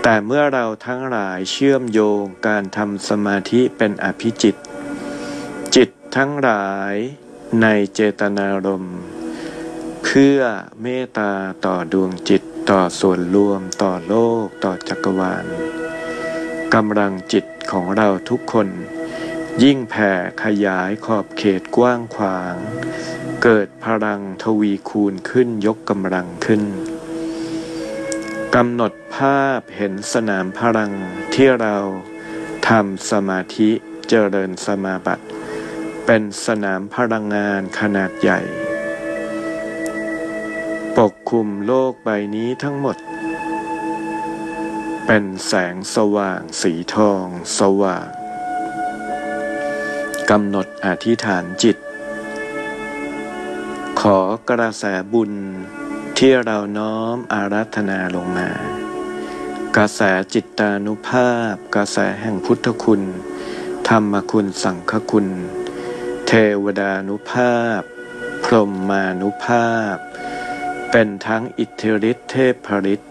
[0.02, 4.56] แต่เมื่อเราทั้งหลายเชื่อมโยงการทำสมาธิเป็นอภิจิต
[5.74, 6.94] จิตทั้งหลาย
[7.62, 8.98] ในเจตนารมณ์
[10.04, 10.40] เพื่อ
[10.82, 11.32] เมตตา
[11.66, 15.44] ต่อดวงจิตต่อส่วนรวมต่อโลกต่อจักรวาล
[16.74, 18.68] กำลังจิตของเราทุกคน
[19.62, 20.12] ยิ่งแผ่
[20.44, 22.54] ขยายขอบเขตกว้างขวาง
[23.42, 26.62] เกิดพลังทวีคูณขึ้นยกกำลังขึ้น
[28.54, 30.92] กำหนดภาพเห็นสนามพลัง
[31.34, 31.76] ที่เรา
[32.68, 33.70] ทำสมาธิ
[34.08, 35.24] เจริญสมาบัติ
[36.06, 38.40] เป็นสนามพลังงานขนาดใหญ่
[41.04, 42.96] ปกคลุมโลกใบนี้ทั้งหมด
[45.06, 47.26] เป็นแสงสว่างสีทอง
[47.58, 48.08] สว่าง
[50.30, 51.76] กำหนดอธิษฐานจิต
[54.00, 54.18] ขอ
[54.50, 55.32] กระแสบุญ
[56.18, 58.50] ที่เราน้อมอารัธนาลงมา
[59.76, 60.00] กระแส
[60.34, 63.02] จิตตานุภาพ กระแสแห่งพุทธคุณ
[63.88, 65.28] ธรรมคุณสังฆคุณ
[66.26, 66.32] เท
[66.64, 67.80] วดานุภาพ
[68.44, 69.96] พรหมานุภาพ
[70.90, 73.10] เป็นทั้งอิทธิฤทธิเทพฤทธิ์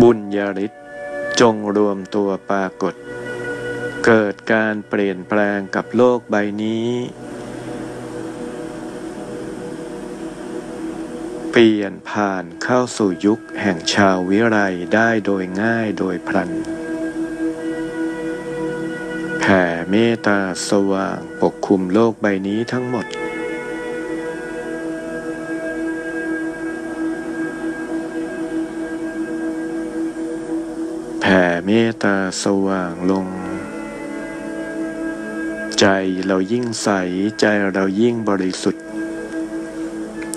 [0.00, 0.82] บุญญาฤทธิ์
[1.40, 2.94] จงรวมตัวปรากฏ
[4.04, 6.90] เกิดการเปลี่ยนแปลงกับโลกใบนี้
[11.50, 14.58] เปลี่ยนผ่านเข้าสู่ยุคแห่งชาววิไร
[14.94, 16.50] ได้โดยง่ายโดยพลัน
[19.40, 23.06] แผ่เมตตาสว่างปกคลุมโลกใบนี้ทั้งหมด
[31.70, 33.28] เมตตาสว่างลง
[35.78, 35.86] ใจ
[36.26, 36.88] เรายิ่งใส
[37.40, 38.84] ใจเรายิ่งบริสุทธิ์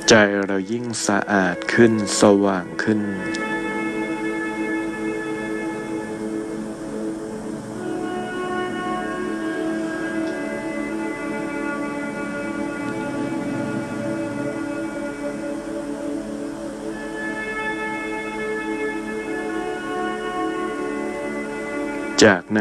[0.09, 0.13] ใจ
[0.47, 2.99] เรายิ่งสะอาดขึ้นสว่างขึ้น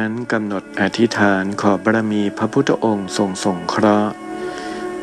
[0.01, 4.13] นั้นกำหนดอธิษฐานขอบารมีพระพุทธองค์ทรงสงเคราะห์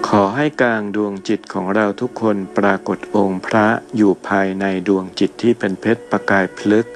[0.07, 6.87] ขอให้กลางดวงจิตของเราทุกคนปรากฏองค์พระอยู่ภายในดวงจิตที่เป็นเพชรประกายพลึก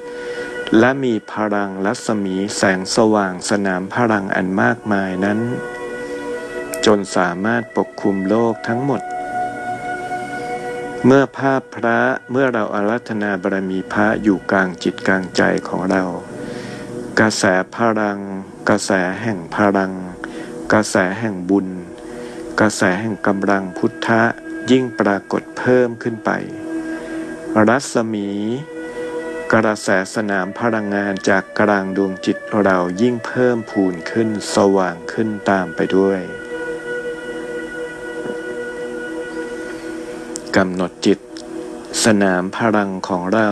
[0.78, 5.38] และมีพลังรัศมีแสงสว่างสนามพลังอันมากมายนั้น
[6.86, 9.02] จนสามารถปกคลุมโลกทั้งหมด
[11.06, 16.04] เมื่อภาพพระเมื่อเราอารัธนาบารมีพระอยู่กลางจิตกลางใจของเรา
[17.20, 17.44] กระแส
[17.74, 18.18] พลัง
[18.68, 18.90] กระแส
[19.22, 19.92] แห่งพลัง
[20.72, 21.68] กระแสแห่งบุญ
[22.60, 24.22] กระแสแห่งกำลังพุทธะ
[24.70, 26.30] ยิ่งปรากฏเพิ่มขึ้นไป
[27.68, 28.28] รัศมี
[29.52, 36.20] กระแสสนามพลังงานจากกลางดวงจิตเรายิ่งเพิ่มพูนขึ้นสว่างขึ้นตามไปด้วย
[40.56, 41.18] กำหนดจิต
[42.04, 43.50] สนามพลังของเรา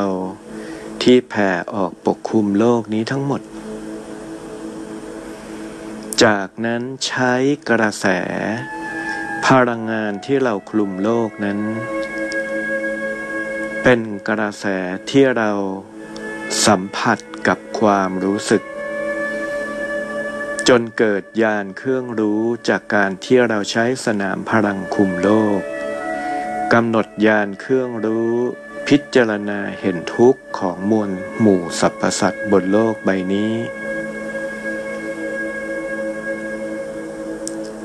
[1.02, 3.40] ที่แผ่ออกปกคลุมโลกนี้ทั้งหมด
[6.24, 7.32] จากนั้นใช้
[7.70, 8.06] กระแส
[9.46, 11.60] พลังงานที่เราคลุมโลกนั้น
[13.82, 14.66] เป็นกระแส
[15.10, 15.50] ที่เรา
[16.66, 18.62] สัมผัสกับความรู้สึก
[20.68, 25.60] จนเกิดยานเครื่องรู้จากการที่เราใช้สนามพลังคุมโลก
[26.72, 28.34] กำหนดยานเครื่องรู้
[28.88, 33.52] พิจารณาเห็นทุกข์ของมวลหมู่สรรพสัตว์บนโลกใบนี้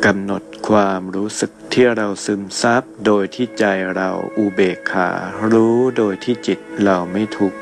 [0.04, 5.10] กำหนดความรู้สึกที่เราซึมซับโดยที่ใจเราอุเบกขา
[5.52, 7.60] รู้โดยที่จิตเราไม่ทุกข์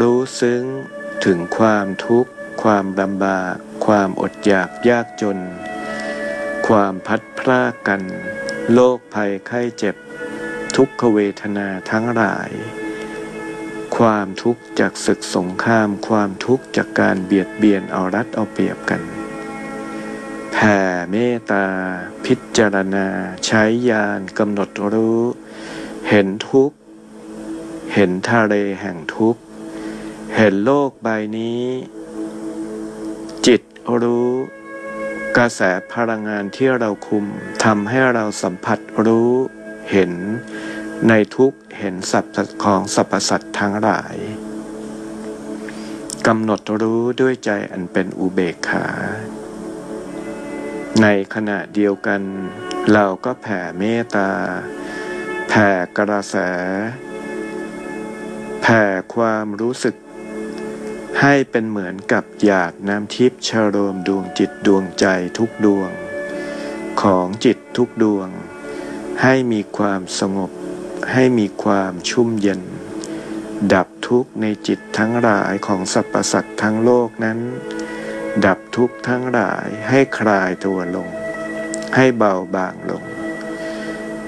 [0.00, 0.62] รู้ซึ้ง
[1.24, 2.30] ถึงความทุกข์
[2.62, 3.54] ความลำบาก
[3.86, 5.38] ความอดอยากยากจน
[6.68, 8.02] ความพัดพรากกัน
[8.72, 9.96] โรคภัยไข้เจ็บ
[10.76, 12.50] ทุกขเวทนาทั้งหลาย
[13.96, 19.13] ความทุกข์จากศึกสงคราม ความทุกข์จากการเบียดเบียนเอารัดเอาเปรียบกัน
[20.56, 20.78] แผ่
[21.10, 21.66] เมตตา
[22.24, 23.06] พิจารณา
[23.46, 25.20] ใช้ญาณกำหนดรู้
[26.08, 26.76] เห็นทุกข์
[27.94, 29.40] เห็นทะเลแห่งทุกข์
[30.36, 31.62] เห็นโลกใบนี้
[33.46, 33.62] จิต
[34.02, 34.30] รู้
[35.36, 35.60] กระแส
[35.92, 37.24] พลังงานที่เราคุม
[37.64, 39.30] ทำให้เราสัมผัสรู้
[39.90, 40.12] เห็น
[41.08, 42.24] ในทุกเห็นสัพ
[42.64, 44.16] ของสรรพสัตว์ทั้งหลาย
[46.26, 48.86] กำหนดรู้ด้วยใจอันเป็นอุเบกขา
[51.02, 52.22] ในขณะเดียวกัน
[52.92, 54.30] เราก็แผ่เมตตา
[55.48, 56.36] แผ่กระแส
[58.62, 58.82] แผ่
[59.14, 59.94] ความรู้สึก
[61.20, 65.06] ให้เป็นเหมือนกับหยาดน้ำทิพย์ชโรมดวงจิตดวงใจ
[65.38, 65.90] ทุกดวง
[67.02, 68.28] ของจิตทุกดวง
[69.22, 70.50] ให้มีความสงบ
[71.12, 72.62] ให้มีความชุ่มเย็น
[73.72, 77.38] ดับทุกข์ในจิตทั้งหลายของสรรพสัตว์ทั้งโลกนั้น
[78.42, 81.08] ดับทุกข์ทั้งหลายให้คลายตัวลง
[81.94, 83.04] ให้เบาบางลง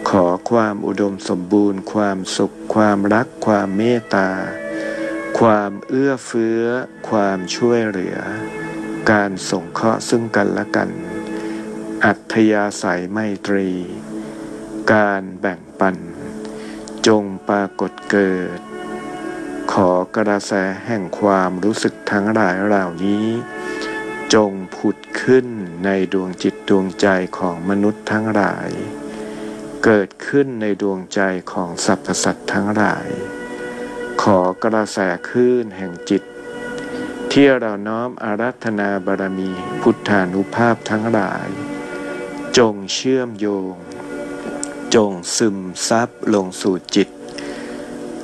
[0.08, 4.30] ขอความอุดมสมบูรณ์ ความสุข ความรัก ความเมตตา
[5.38, 6.62] ความเอื้อเฟื้อ
[7.08, 8.18] ความช่วยเหลือ
[9.10, 10.90] การส่งเคราะห์ซึ่งกันและกัน
[12.04, 13.70] อัธยาศัยไมตรี
[14.92, 15.96] การแบ่งปัน
[17.06, 18.58] จงปรากฏเกิด
[19.72, 20.52] ขอกระแส
[20.86, 23.26] แห่งความรู้สึกทั้งหลายเหล่านี้
[24.36, 25.46] จงผุดขึ้น
[25.84, 28.70] ในดวงจิตดวงใจของมนุษย์ทั้งหลาย
[29.84, 31.20] เกิดขึ้นในดวงใจ
[31.52, 33.08] ของสรรพสัตว์ทั้งหลาย
[34.22, 36.22] ขอกระแสคลื่นแห่งจิต
[37.32, 41.48] ที่เราน้อมอารัธนาบารมีพุทธานุภาพทั้งหลาย
[42.58, 43.74] จงเชื่อมโยง
[44.94, 47.08] จงซึมซับลงสู่จิต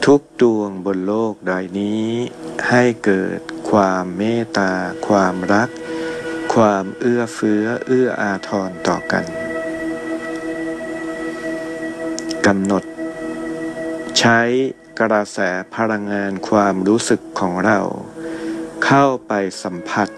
[0.04, 2.08] ทุกดวงบนโลกใดนี้
[2.68, 4.72] ให้เกิดความเมตตา
[5.06, 5.70] ความรัก
[6.52, 9.24] ความเอื้อเฟื้อเอื้ออาทรต่อกัน
[12.46, 12.84] กำหนด
[14.18, 14.40] ใช้
[15.00, 15.38] กระแส
[15.74, 17.80] พลังงานความรู้สึกของเรา
[18.84, 20.08] เข้าไปสัมผัส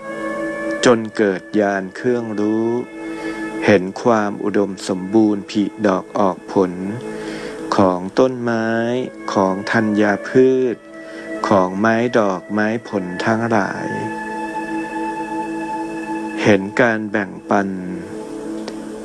[0.85, 2.69] จนเกิดญาณเครื่องรู้
[3.65, 6.73] เห็นความอุดมสมบูรณ์ผลิดอกออกผล
[7.77, 8.69] ของต้นไม้
[9.33, 10.77] ของธัญญาพืช
[11.49, 13.89] ของไม้ดอกไม้ผลทั้งหลาย
[16.49, 17.69] เห็นการแบ่งปัน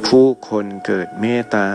[0.08, 1.70] ผู้คนเกิดเมตตา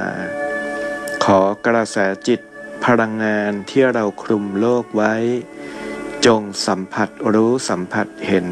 [1.24, 1.96] ขอกระแส
[2.28, 2.40] จิต
[2.84, 5.14] พลังงานที่เราคลุมโลกไว้
[6.26, 8.46] จงสัมผัสรู้สัมผัสเห็น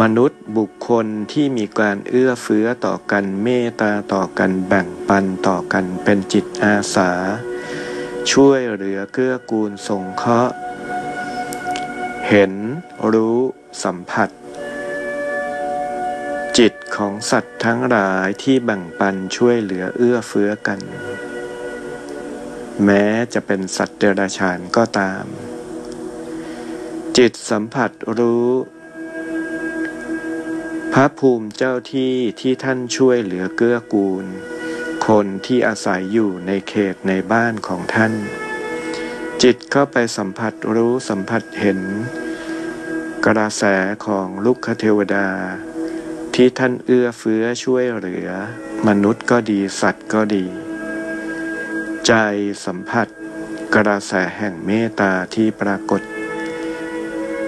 [0.00, 7.10] มนุษย์บุคคลที่มีการเอื้อเฟื้อต่อกันเมตตาต่อกันแบ่งปันต่อกันเป็นจิตอาสา
[8.30, 10.54] ช่วยเหลือเกื้อกูลสงเคราะห์
[12.28, 12.52] เห็น
[13.12, 13.38] รู้
[13.84, 14.30] สัมผัส
[16.60, 20.80] จิตของสัตว์ทั้งหลายที่แบ่งปันช่วยเหลือเอื้อเฟื้อกัน
[22.84, 25.24] แม้จะเป็นสัตว์เดรัจฉานก็ตาม
[27.18, 28.48] จิตสัมผัสรู้
[30.92, 34.24] พระภูมิเจ้าที่ที่ท่านช่วยเหลือเกื้อกูล
[35.06, 38.12] คนที่อาศัยอยู่ในเขตในบ้านของท่าน
[39.42, 41.80] จิตเข้าไปสัมผัสรู้สัมผัสเห็น
[43.26, 43.64] กระแส
[44.06, 45.28] ของลุกคเทวดา
[46.38, 48.28] ที่ท่านเอื้อเฟื้อช่วยเหลือ
[48.88, 50.44] มนุษย์ก็ดีสัตว์ก็ดี
[52.06, 52.12] ใจ
[52.64, 53.08] สัมผัส
[53.74, 56.02] กระแสแห่งเมตตาที่ปรากฏ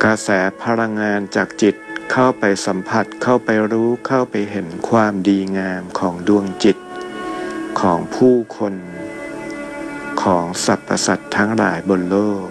[0.05, 0.29] กระแส
[0.63, 1.75] พลังงานจากจิต
[2.13, 6.77] เข้าไปสัมผัสเข้าไปรู้เข้าไปเห็นความดีงามของดวงจิต
[7.81, 8.75] ของผู้คน
[10.23, 12.47] ของสรรพสัตว์ทั้งหลายบนโลก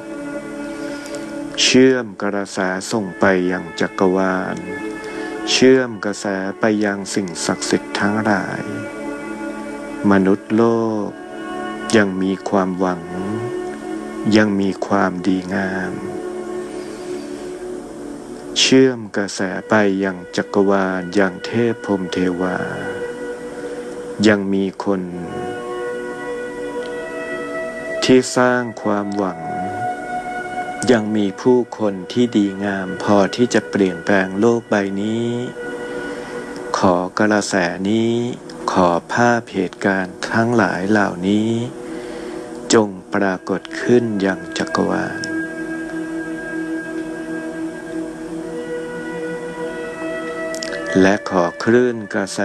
[1.62, 2.60] เชื่อมกระแส
[2.92, 4.58] ส่งไปยังจักรวาล
[5.52, 6.26] เชื่อมกระแส
[6.60, 8.64] ไปยังสิ่งศักดิ์สิทธิ์ทั้งหลาย
[10.12, 10.64] มนุษย์โล
[11.08, 11.10] ก
[11.96, 13.02] ยังมีความหวัง
[14.38, 15.94] ยังมีความดีงาม
[18.60, 19.40] เชื่อมกระแส
[19.70, 19.74] ไป
[20.04, 22.58] ยังจักรวาลยังเทพพรมเทวา
[24.28, 25.02] ยังมีคน
[28.04, 29.40] ที่สร้างความหวัง
[30.92, 35.30] ยังมีผู้คนที่ดีงามพอที่จะเปลี่ยนแปลงโลกใบนี้
[36.78, 37.56] ขอกระแส
[37.90, 38.12] นี้
[38.72, 41.50] ขอภาพเหตุการณ์ทั้งหลายเหล่านี้
[42.74, 45.20] จงปรากฏขึ้นอย่างจักรวาล
[51.02, 52.42] และขอคลื่นกระแส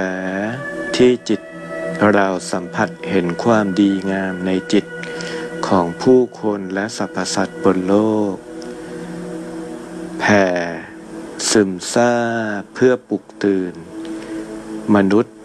[0.97, 1.41] ที่จิต
[2.13, 4.85] เราสัมผัสเห็นความดีงามในจิต
[5.71, 7.95] ของผู้คนและสรรพสัตว์บนโล
[8.35, 8.37] ก
[10.21, 10.47] แผ่
[11.51, 12.13] ซึมซา
[12.61, 13.75] บเพื่อปลุกตื่น
[14.95, 15.37] มนุษย์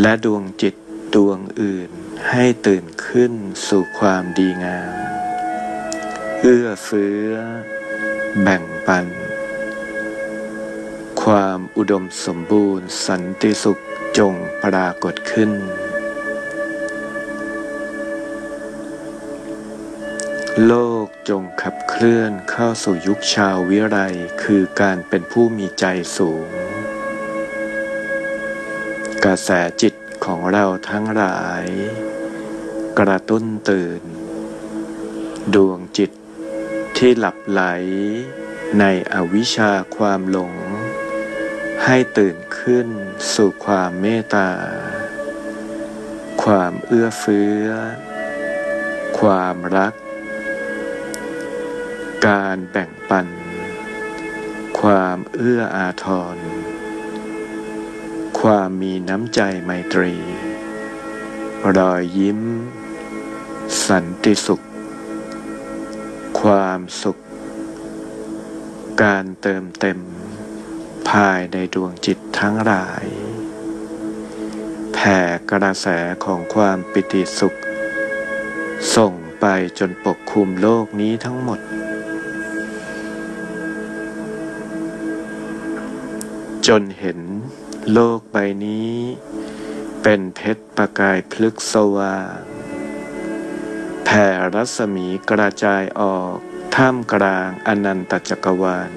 [0.00, 0.74] และดวงจิต
[1.14, 1.90] ดวงอื่น
[2.30, 3.32] ให้ตื่นขึ้น
[3.68, 4.92] สู่ความดีงาม
[6.40, 7.30] เอื้อเฟื้อ
[8.42, 9.06] แบ่งปัน
[11.22, 13.78] ความอุดมสมบูรณ์สันติสุข
[14.18, 14.34] จง
[14.64, 15.52] ปรากฏขึ้น
[20.60, 20.74] โล
[21.04, 23.98] กจงขับเคลื่อนเข้าสู่ยุคชาววิไร
[24.42, 25.84] คือการเป็นผู้มีใจ
[26.16, 26.48] สูง
[29.24, 29.50] กระแส
[29.82, 29.94] จิต
[30.24, 31.64] ของเราทั้งหลาย
[32.98, 34.02] กระตุ้นตื่น
[35.54, 36.10] ดวงจิต
[36.96, 37.62] ที่หลับไหล
[38.78, 40.54] ในอวิชชาความหลง
[41.84, 42.88] ให้ตื่นขึ้น
[43.34, 44.50] สู่ความเมตตา
[46.42, 47.66] ความเอื้อเฟื้อ
[49.18, 49.94] ความรัก
[52.26, 53.26] การแบ่งปัน
[54.80, 56.36] ความเอื้ออาทร
[58.40, 60.14] ความมีน้ำใจไมตรี
[61.76, 62.40] รอยยิ้ม
[63.86, 64.60] สันติสุข
[66.40, 67.18] ความสุข
[69.02, 69.98] การเติมเต็ม
[71.10, 73.06] ภายในดวงจิตทั้งหลาย
[74.92, 75.18] แผ่
[75.50, 75.86] กระแส
[76.24, 77.54] ของความปิติสุข
[78.96, 79.46] ส่งไป
[79.78, 81.60] จนปกคลุมโลกนี้ทั้งหมด
[86.68, 87.20] จนเห็น
[87.92, 88.94] โลกใบนี้
[90.02, 92.38] เป็นเพชรประกายพลึกสว่าง
[94.04, 96.36] แผ่รัศมีกระจายออก
[96.74, 98.90] ท่ามกลางอนันตจักรวาล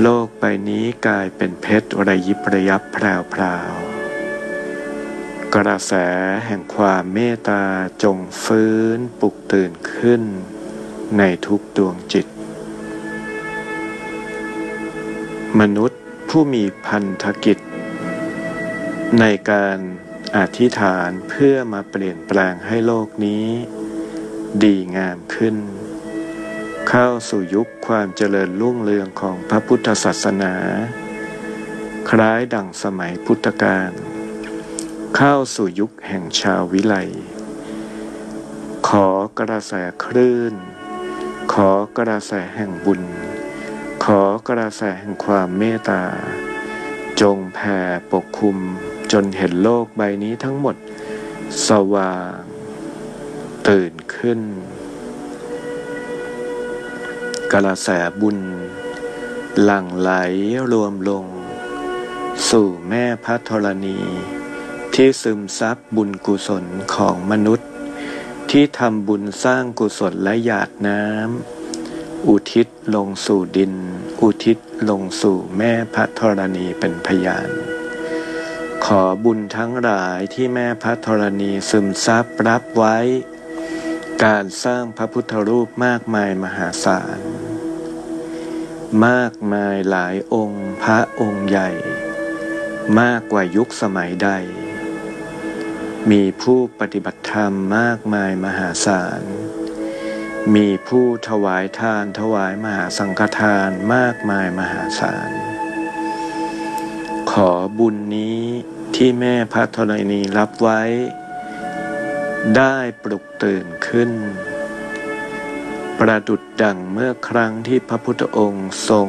[0.00, 3.72] โลกใบนี้กลายเป็นเพชรระยิบระยับแพรวพราว
[5.54, 5.92] กระแส
[6.46, 7.64] แห่งความเมตตา
[8.02, 10.22] จงฟื้นปลุกตื่นขึ้น
[11.18, 12.26] ในทุกดวงจิต
[15.62, 17.58] มนุษย์ผู้มีพันธกิจ
[19.20, 19.78] ในการ
[20.36, 23.46] อธิษฐานเพื่อมาเปลี่ยนแปลงให้โลกนี้
[24.62, 25.56] ดีงามขึ้น
[26.88, 30.54] เข้าสู่ยุคความเจริญรุ่งเรืองของพระพุทธศาสนา
[32.10, 33.90] คล้ายดั่งสมัยพุทธกาล
[35.16, 36.94] เข้าสู่ยุคแห่งชาววิไล
[38.88, 39.72] ขอกระแส
[40.04, 40.54] คลื่น
[41.52, 43.02] ขอกระแสแห่งบุญ
[44.08, 46.02] ขอกระแสแห่งความเมตตา
[47.20, 47.78] จงแผ่
[48.12, 48.56] ปกคลุม
[49.12, 50.76] จนเห็นโลกใบนี้ทั้งหมด
[51.68, 52.38] สว่าง
[53.68, 54.40] ตื่นขึ้น
[57.52, 57.88] กระแส
[58.20, 58.38] บุญ
[59.62, 60.12] หลั่งไหล
[60.72, 61.24] รวมลง
[62.50, 63.98] สู่แม่พระธรณี
[64.94, 67.68] ที่ซึมซับบุญกุศลของมนุษย์
[68.50, 71.53] ที่ทำบุญสร้างกุศลและหยาดน้ำ
[72.28, 73.74] อุทิศลงสู่ดิน
[74.22, 74.58] อุทิศ
[74.90, 77.48] ลงสู่แม่พระธรณีเป็นพยาน
[78.84, 82.96] ขอบุญทั้งหลายที่แม่พระธรณีซึมซับรับไว้
[84.24, 87.18] การสร้างพระพุทธรูปมากมายมหาศาล
[89.06, 91.70] มากมายหลายองค์พระองค์ใหญ่
[93.00, 94.30] มากกว่ายุคสมัยใด
[96.10, 99.22] มีผู้ปฏิบัติธรรมมากมายมหาศาล
[100.52, 105.30] มีผู้ถวายทานถวายมหาสังฆทานมากมายมหาศาล
[107.30, 108.42] ขอบุญนี้
[108.94, 110.82] ที่แม่พระธรณีรับไว้
[112.56, 114.10] ได้ปลุกตื่นขึ้น
[115.98, 119.08] ประดุดดังเมื่อครั้งที่พระพุทธองค์ทรง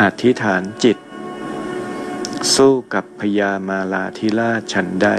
[0.00, 0.98] อธิษฐานจิต
[2.54, 5.10] สู้กับพญามาลาธิราชฉันใด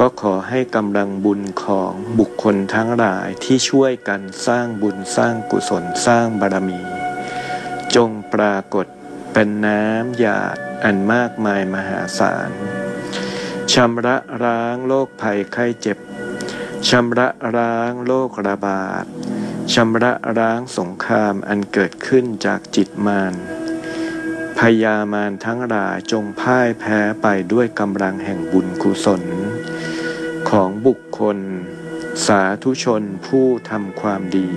[0.00, 6.80] ก็ขอให้กำลังบุญของบุคคลทั้งหลายที่ช่วยกันสร้างบุญสร้างกุศลสร้างบารมี
[7.94, 8.86] จงปรากฏ
[9.32, 12.50] เป็นน้ำหยาดอันมากมายมหาศาล
[13.72, 15.98] ชำระล้างโรคภัยไข้เจ็บ
[16.88, 19.04] ชำระล้างโรคระบาด
[19.74, 23.34] ชำระล้างสงครามอันเกิดขึ้นจากจิตมาร
[24.58, 29.22] พยามารทั้งหลายจงพ่ายแพ้ไปด้วยกำลังแห่งบุญกุศล
[30.58, 31.38] ของบุคคล
[32.26, 34.48] สาธุชนผู้ทำความดี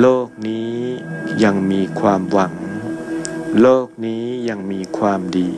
[0.00, 0.74] โลกนี้
[1.44, 2.54] ยังมีความหวัง
[3.60, 5.50] โลกนี้ยังมีความดี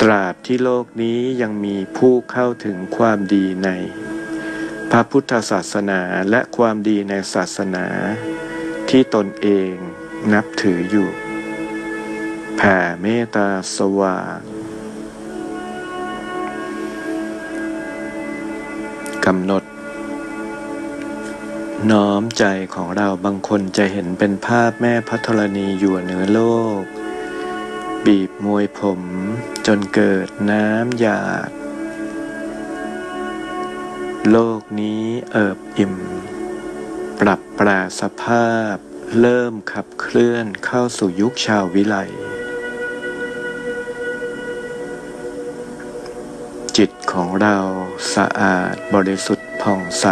[0.00, 3.70] ตราบที่โลกนี้ยังมีผู้เข้าถึงความดีใน
[4.90, 7.86] พระพุทธศาสนาและความดีในศาสนา
[8.88, 9.72] ที่ตนเอง
[10.32, 11.08] นับถืออยู่
[12.56, 14.53] แผ่เมตตาสว่าง
[19.26, 19.64] กำหนด
[21.90, 22.44] น้อมใจ
[22.74, 26.40] ของเราบางคนจะเห็นเป็นภาพแม่พัทรณีอยู่เหนือโล
[26.80, 26.82] ก
[28.04, 29.02] บีบมวยผม
[29.66, 31.50] จนเกิดน้ำหยาด
[34.30, 35.94] โลกนี้เอิบอิ่ม
[37.20, 37.68] ปรับแปล
[38.00, 38.74] สภาพ
[39.20, 41.96] เริ่มขับเคลื่อนเข้าสู่ยุคชาววิไล
[46.80, 47.56] จิตของเรา
[48.14, 50.06] สะอาดบริสุทธิ์ผ่องใส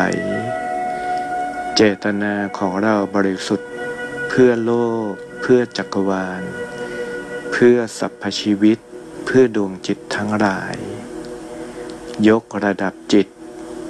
[1.77, 3.71] เจตนาของเราบริสุทธิ์
[4.29, 4.73] เพื่อโล
[5.11, 6.43] ก เพื่อจักรวาล
[7.53, 8.79] เพื่อสรรพชีวิต
[9.27, 10.77] เพื่อดวงจิตทั้งหลาย
[12.29, 13.27] ยกระดับจิต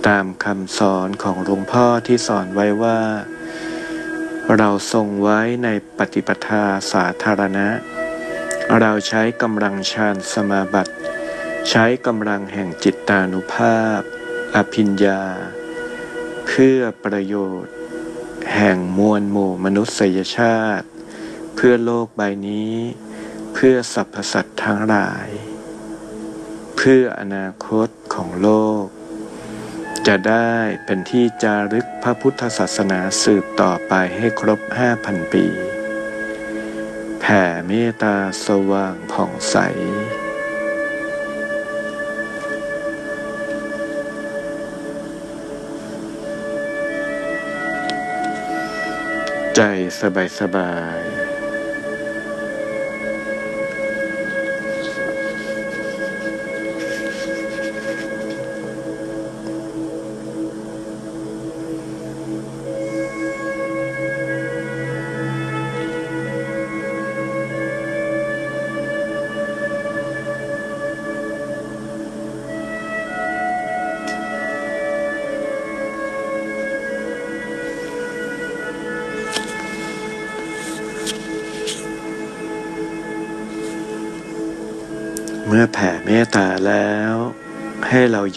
[0.09, 3.01] ตามคำสอนของหลวงพ่อที่สอนไว้ว่า
[4.59, 5.69] เราทรงไว้ใน
[5.99, 7.69] ปฏิปทาสาธารณะ
[8.81, 10.93] เราใช้กำลังฌานสมาบัติ
[11.69, 14.01] ใช้กำลังแห่งจิตตานุภาพ
[14.55, 15.23] อภิญญา
[16.47, 17.75] เพื่อประโยชน์
[18.55, 20.87] แห่งมวลหมู่มนุษยชาติ
[21.55, 22.77] เพื่อโลกใบนี้
[23.55, 25.29] เพื่อสรรพสัตว์ทั้งหลาย
[26.77, 28.51] เพื่ออนาคตของโล
[28.83, 28.85] ก
[30.07, 30.53] จะได้
[30.85, 35.47] เป็นที่จารึกพระพุทธศาสนาสืบต่อไปให้ครบห้าพันปี
[37.21, 39.57] แผ่เมตตาสว่างผ่องใส
[49.57, 49.63] ใจ
[50.01, 51.22] สบายสบาย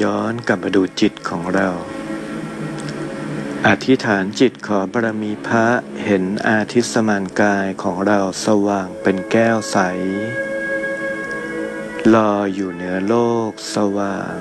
[0.02, 1.70] ย้อนกลับมาดูจิตของเรา
[3.68, 5.68] อธิษฐานจิตขอบารมีพระ
[6.06, 9.78] เห็นอาทิสมานกายของเราสว่างเป็นแก้วใส
[12.14, 13.16] ลอยอยู่เหนือโล
[13.50, 14.34] กสว่าง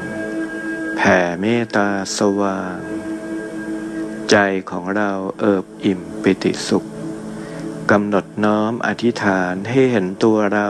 [0.97, 1.89] แผ่เมตตา
[2.19, 2.79] สว่าง
[4.31, 4.37] ใจ
[4.71, 6.85] ของเราเอิบอิ่มปิติสุข
[7.91, 10.69] กำหนดน้อมอธิษฐานให้เห็นตัวเรา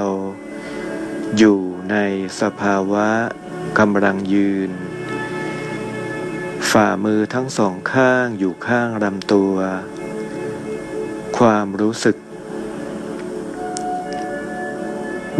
[1.39, 1.59] อยู่
[1.91, 1.97] ใน
[2.41, 3.09] สภาวะ
[3.79, 4.71] กำลังยืน
[6.71, 9.55] ฝ่ามือทั้งสองข้างอยู่ข้างลำตัว
[11.39, 12.17] ความรู้สึก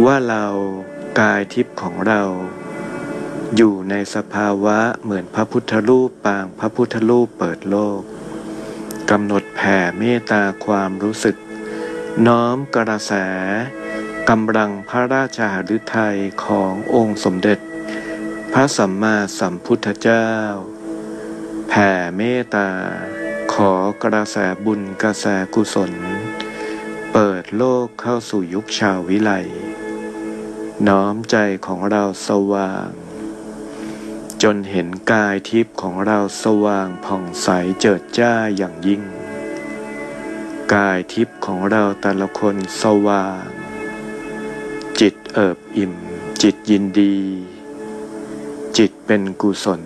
[0.05, 0.45] ว่าเรา
[1.19, 2.21] กายทิพย์ของเรา
[3.55, 8.01] อยู่ในสภาวะเหมือนพระพุทธรูปปางพระพุทธรูปเปิดโลก
[9.11, 11.35] กำหนดแผ่เมตตาความรู้สึก
[12.27, 13.13] น้อมกระแส
[14.29, 17.59] กำลังพระราชาฤทัยขององค์สมเด็จ
[18.57, 20.29] พระสัมมาสัมพุทธเจ้า
[21.67, 22.69] แผ่เมตตา
[23.53, 23.71] ขอ
[24.03, 25.93] กระแสบุญกระแสกุศล
[27.13, 29.31] เปิดโลกเข้าสู่ยุคชาววิไล
[30.87, 32.89] น้อมใจของเราสว่าง
[34.43, 37.47] จนเห็นกายทิพย์ของเราสว่างผ่องใส
[37.81, 39.01] เจิดจ้าอย่างยิ่ง
[40.73, 43.45] กายทิพย์ของเราแต่ละคนสว่าง
[44.99, 45.93] จิตเอิบอิ่ม
[46.41, 47.15] จิตยินดี
[48.77, 49.81] จิตเป็นกุศล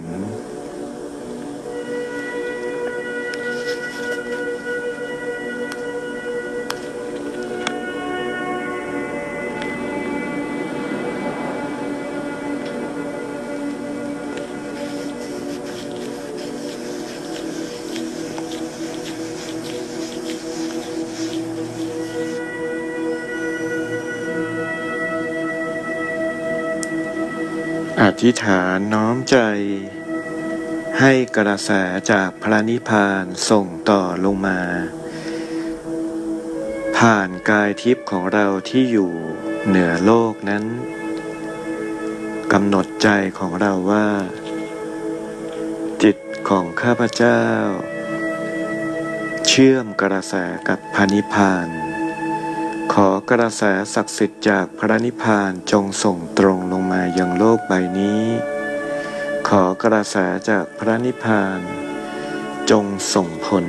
[28.23, 29.37] ธิษฐานน้อมใจ
[30.99, 31.71] ให้กระแส
[32.11, 34.59] จากพระนิพพานส่งต่อลงมา
[36.97, 39.11] ผ่านกายทิพย์ของเราที่อยู่
[39.67, 40.63] เหนือโลกนั้น
[42.53, 44.07] กำหนดใจของเราว่า
[46.03, 46.17] จิต
[46.49, 47.41] ของข้าพเจ้า
[49.47, 50.33] เชื่อมกระแส
[50.67, 51.67] กับพระนิพพาน
[53.05, 58.23] อกระแสศักดิ์สิทธิ์จากพระนิพพานจงส่งตรงลงมายังโลกใบนี้
[59.47, 60.15] ขอกระแส
[60.49, 61.59] จากพระนิพพาน
[62.71, 63.65] จงส่งผล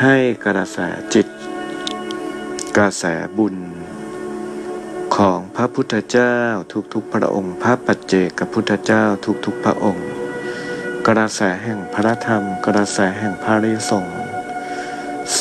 [0.00, 0.78] ให้กระแส
[1.14, 1.26] จิต
[2.76, 3.04] กระแส
[3.38, 3.56] บุญ
[5.16, 6.34] ของพระพุทธเจ้า
[6.94, 9.04] ทุกๆพระองค์ พระปัจเจกพุทธเจ้า
[9.44, 10.08] ทุกๆพระองค์
[11.06, 14.06] กระแสแห่งพระธรรม กระแสแห่งพระริสง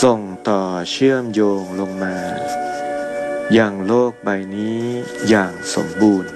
[0.01, 0.19] ส่ง
[0.53, 2.15] ต่อเชื่อมโยงลงมา
[3.53, 4.81] อย่างโลกใบนี้
[5.29, 6.31] อย่างสมบูรณ์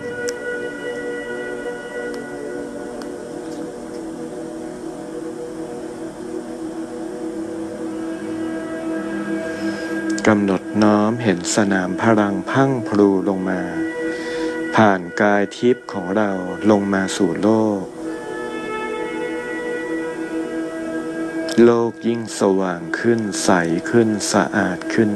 [10.28, 13.62] กำหนดน้อมเห็นสนามพลังพังพลูลงมา
[14.76, 16.32] ผ่านกายทิพย์ของเรา
[16.72, 17.50] ลงมาสู่โล
[17.82, 17.84] ก
[21.66, 23.50] โลกยิ่งสว่างขึ้นใส
[23.90, 25.12] ขึ้นสะอาดขึ้น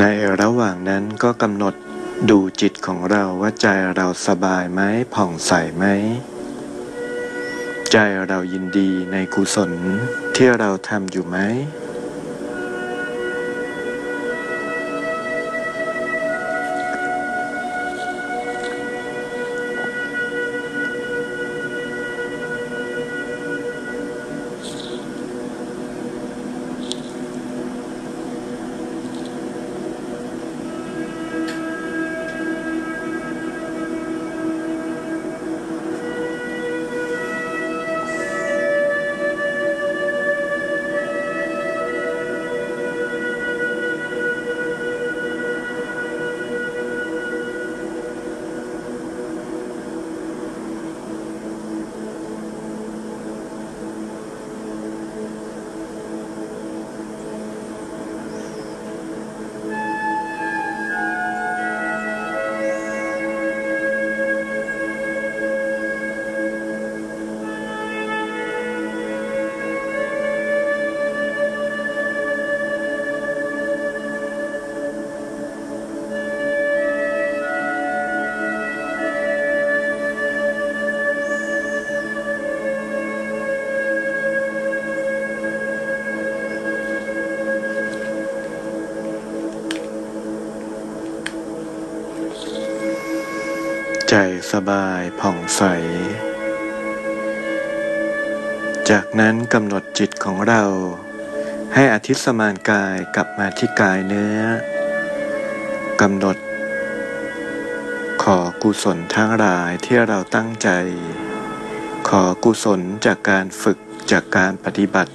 [0.00, 0.04] ใน
[0.40, 1.74] ระหว่างนั้นก็กำหนด
[2.30, 3.66] ดูจิตของเราว่าใจ
[3.96, 4.80] เราสบายไหม
[5.14, 5.84] ผ่องใสไหม
[7.92, 7.96] ใจ
[8.28, 9.72] เรายินดีในกุศล
[10.34, 11.36] ที่เราทำอยู่ไหม
[94.16, 95.62] ใจสบายผ่องใส
[98.90, 100.62] จากนั้นกำหนดจิตของเรา
[101.74, 104.38] ให้อธิสมานกายกลับมาที่กายเนื้อ
[106.00, 106.36] กำหนด
[108.22, 110.68] ขอกุศลทั้งหลายที่เราตั้งใจ
[112.08, 113.78] ขอกุศลจากการฝึก
[114.12, 115.12] จากการปฏิบัติ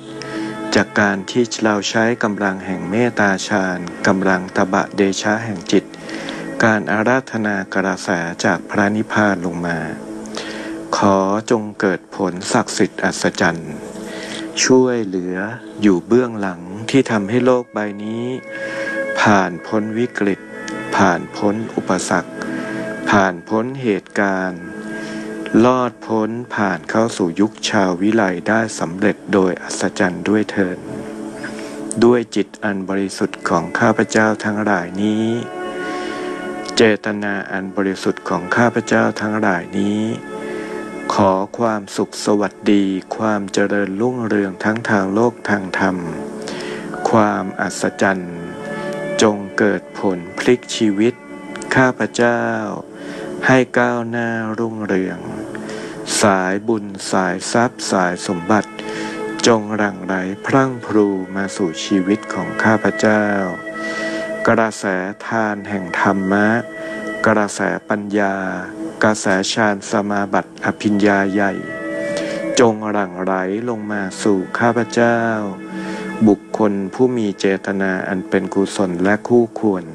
[0.76, 5.86] จากการที่เราใช้กำลังแห่งเมตตาฌานกำลังตบะเดชะแห่งจิต
[6.68, 8.10] การอาราธนากระแส
[8.46, 9.80] จากพระนิพพานลงมา
[10.98, 11.18] ขอ
[11.52, 13.74] จงเกิดผลศักดิ์สิทธิ์อัศจรรย์
[14.64, 15.38] ช่วยเหลือ
[15.82, 18.26] อยู่เบื้องหลังที่ทำให้โลกใบนี้
[19.22, 20.40] ผ่านพ้นวิกฤต
[20.96, 22.32] ผ่านพ้นอุปสรรค
[23.10, 24.62] ผ่านพ้นเหตุการณ์
[25.66, 30.78] ลอดพ้นผ่านเข้าสู่ยุคชาววิไลได้สำเร็จโดยอัศจรรย์ด้วยเถิด
[32.04, 35.26] ด้วยจิตอันบริสุทธิ์ของข้าพเจ้าทั้งหลายนี้
[36.82, 40.02] เจตนาอันบริสุทธิ์ของข้าพเจ้าทั้งหลายนี้
[41.14, 42.84] ขอความสุขสวัสดี
[43.18, 45.98] ความเจริญรุ่งเรืองทั้งทางโลกทางธรรม
[47.10, 48.38] ความอัศจรรย์
[49.22, 51.14] จงเกิดผลพลิกชีวิต
[51.76, 52.42] ข้าพเจ้า
[53.48, 55.20] ให้ก้าวหน้ารุ่งเรือง
[56.22, 58.72] สายบุญสายทรัพย์สายสมบัติ
[59.48, 60.14] จงรังไหล
[60.46, 63.24] พรั่งพรูมาสู่ชีวิตของข้าพเจ้า
[64.52, 64.86] กระแส
[65.28, 66.48] ทานแห่งธรรมะ
[67.28, 68.36] กระแสปัญญา
[69.04, 71.54] กระแสฌานสมาบัติอภิญญาใหญ่
[72.60, 73.34] จงหลั่งไหล
[73.70, 75.20] ลงมาสู่ข้าพเจ้า
[76.28, 79.86] บุคคลผู้มีเจตนาอันเป็นกุศลและคู่ควร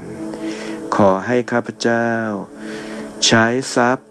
[0.96, 2.08] ขอให้ข้าพเจ้า
[3.26, 4.08] ใช้ทรัพย์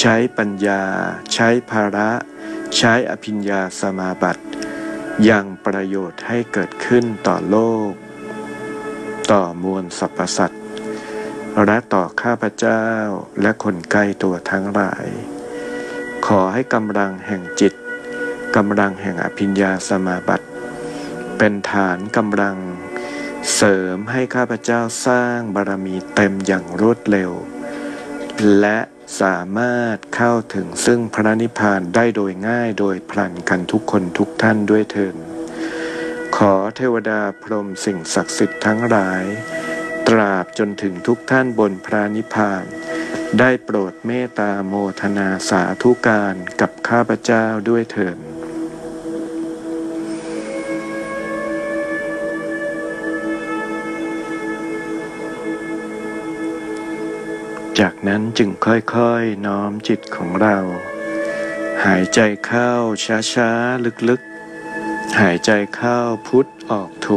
[0.00, 0.82] ใช้ปัญญา
[1.34, 2.10] ใช้ภาระ
[2.76, 4.42] ใช้อภิญญาสมาบัติ
[5.24, 7.58] อยังประโยชน์ให้เกิดขึ้นต่อโล
[7.90, 7.92] ก
[9.30, 10.62] ต่อมวลสรรพสัตว์
[11.64, 12.84] และต่อข้าพเจ้า
[13.42, 15.06] และคนใกล้ตัวทั้งหลาย
[16.26, 17.72] ขอให้กำลังแห่งจิต
[18.56, 20.46] กำลังแห่งอภิญญาสมาบัติ
[21.38, 22.56] เป็นฐานกำลัง
[23.54, 27.30] เสริมให้ข้าพเจ้าสร้างบารมีเต็มอย่างรวดเร็ว
[28.60, 28.78] และ
[29.20, 35.14] สามารถเข้าถึงซึ่งพระนิพพานได้โดยง่ายโดยพลันกันทุกคนทุกท่านด้วยเถิด
[36.42, 39.24] ขอเทวดาพรหมสิ่งศักดิ์สิทธิ์ทั้งหลาย
[40.08, 42.64] ตราบจนถึงทุกท่านบนพระนิพพาน
[43.38, 48.18] ได้โปรดเมตตาโมทนาสาธุการกับข้าพเจ้าด้วยเถิด
[57.78, 60.58] จากนั้นจึงค่อยๆน้อมจิตของเรา
[61.84, 62.72] หายใจเข้า
[63.04, 64.35] ช้าๆ ลึกๆ
[65.20, 67.08] หายใจเข้าพุทธออกโท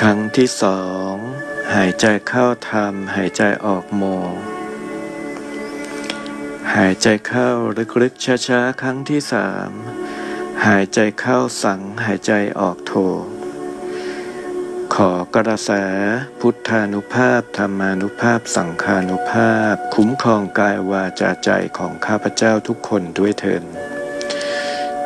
[0.00, 0.80] ครั้งที่สอ
[1.10, 1.12] ง
[1.74, 4.02] หายใจเข้าธรรม หายใจออกโม
[6.74, 7.50] หายใจเข้า
[8.02, 9.70] ลึกๆช้าๆ ครั้งที่สาม
[10.66, 12.92] หายใจเข้าสัง หายใจออกโท
[15.00, 15.70] ขอกระแส
[16.40, 23.62] พุทธานุภาพธรรมานุภาพ สังฆานุภาพ คุ้มครองกายวาจาใจของข้าพเจ้าทุกคนด้วยเถิด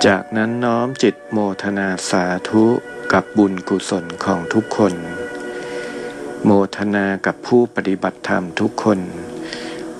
[0.07, 2.64] จากนั้นน้อมจิตโมทนาสาธุ
[3.12, 4.95] กับบุญกุศลของทุกคน
[6.45, 8.99] โมทนากับผู้ปฏิบัติธรรมทุกคน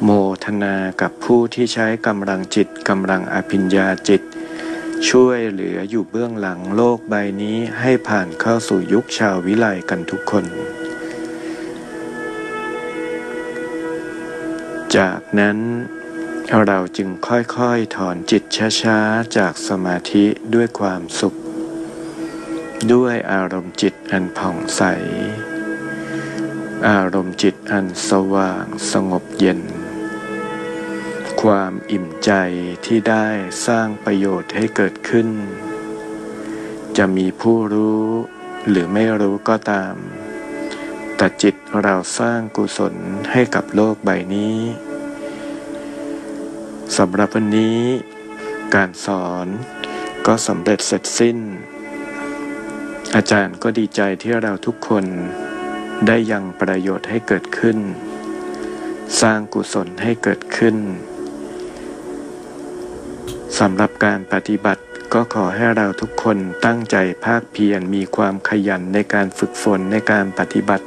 [0.05, 0.11] โม
[0.45, 4.23] ทนากับผู้ที่ใช้กำลังจิตกำลังอภิญญาจิต
[5.09, 10.45] ช่วยเหลืออยู่เบื้องหลังโลกใบนี้ให้ผ่านเข้าสู่ยุคชาววิไลกันทุกคน
[14.97, 15.59] จากนั้น
[16.67, 18.43] เราจึงค่อยๆถอนจิต
[18.83, 20.25] ช้าๆ จากสมาธิ
[20.55, 21.35] ด้วยความสุข
[22.93, 24.83] ด้วยอารมณ์จิตอันผ่องใส
[26.89, 29.61] อารมณ์จิตอันสว่างสงบเย็น
[31.41, 32.33] ความอิ่มใจ
[32.87, 33.27] ที่ได้
[33.67, 35.29] สร้างประโยชน์ให้เกิดขึ้น
[36.97, 38.05] จะมีผู้รู้
[38.69, 39.95] หรือไม่รู้ก็ตาม
[41.17, 42.95] แต่จิตเราสร้างกุศล
[43.33, 44.59] ให้กับโลกใบนี้
[46.97, 47.81] สำหรับวันนี้
[48.75, 49.47] การสอน
[50.27, 51.39] ก็สำเร็จเสร็จสิ้น
[53.15, 55.05] อาจารย์ก็ดีใจที่เราทุกคน
[56.07, 57.79] ได้ยังประโยชน์ให้เกิดขึ้น
[59.21, 60.77] สร้างกุศลให้เกิดขึ้น
[63.59, 64.83] สำหรับการปฏิบัติ
[65.13, 70.85] ก็ขอให้เราทุกคนตั้งใจภาคเพียรมีความขยันในการฝึกฝนในการปฏิบัติ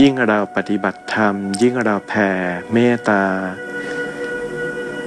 [0.00, 2.30] ยิ่งเราปฏิบัติธรรม ยิ่งเราแผ่
[2.72, 3.24] เมตตา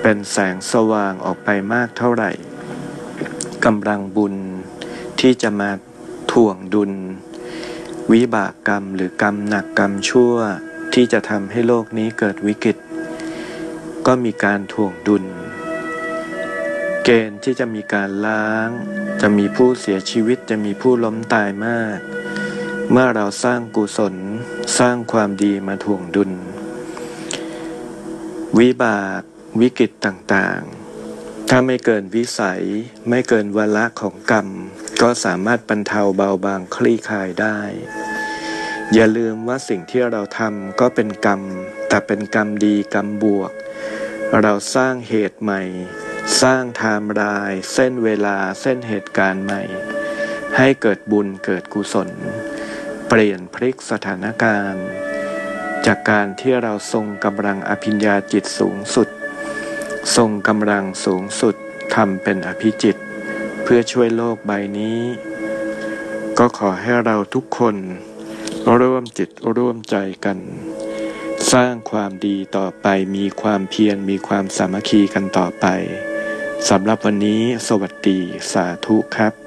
[0.02, 2.32] เป็นแสงสว่างออกไปมากเท่าไหร่
[3.66, 4.36] กำลังบุญ
[5.20, 5.72] ที่จะมา
[6.32, 6.92] ถ่วงดุล
[8.12, 10.36] วิบากกรรมหรือกรรมหนักกรรมชั่ว
[10.94, 12.78] ที่จะทำให้โลกนี้เกิดวิกฤต
[14.08, 15.26] ก็มีการถ่วงดุล
[17.04, 18.70] เกณฑ์ที่จะมีการล้าง
[19.22, 21.98] จะมีผู้เสียชีวิตจะมีผู้ล้มตายมาก
[22.92, 24.16] เมื่อเราสร้างกุศล
[24.80, 26.32] สร้างความดีมาถ่วงดุล
[28.58, 29.22] วิบาก
[29.62, 32.64] วิกฤตต่างๆ ถ้าไม่เกินวิสัย
[33.10, 34.48] ไม่เกินวาระของกรรม
[35.02, 37.60] ก็สามารถบรรเทาเบาบางคลี่คลายได้
[38.94, 41.42] อย่าลืมว่าสิ่งที่เราทำก็เป็นกรรม
[41.88, 43.52] แต่เป็นกรรมดีกรรมบวก
[44.42, 45.62] เราสร้างเหตุใหม่
[46.42, 49.62] สร้างไทม์ไลน์เส้นเวลาเส้นเหตุการณ์ใหม่
[50.58, 52.10] ให้เกิดบุญเกิดกุศล
[53.08, 54.86] เปลี่ยนพลิกสถานการณ์
[55.86, 59.08] จากการที่เราทรงกำลังอภิญญาจิตสูงสุด
[60.16, 61.56] ทรงกำลังสูงสุด
[61.96, 62.98] ทำเป็นอภิจิต
[63.64, 65.00] เพื่อช่วยโลกใบนี้
[66.38, 67.76] ก็ขอให้เราทุกคน
[68.82, 70.38] ร่วมจิตร่วมใจกัน
[71.52, 75.66] สร้างความดีต่อไปมีความเพียรมีความสามัคคีกันต่อไป
[76.70, 78.20] สำหรับวันนี้สวัสดี
[78.52, 79.43] สาธุครับ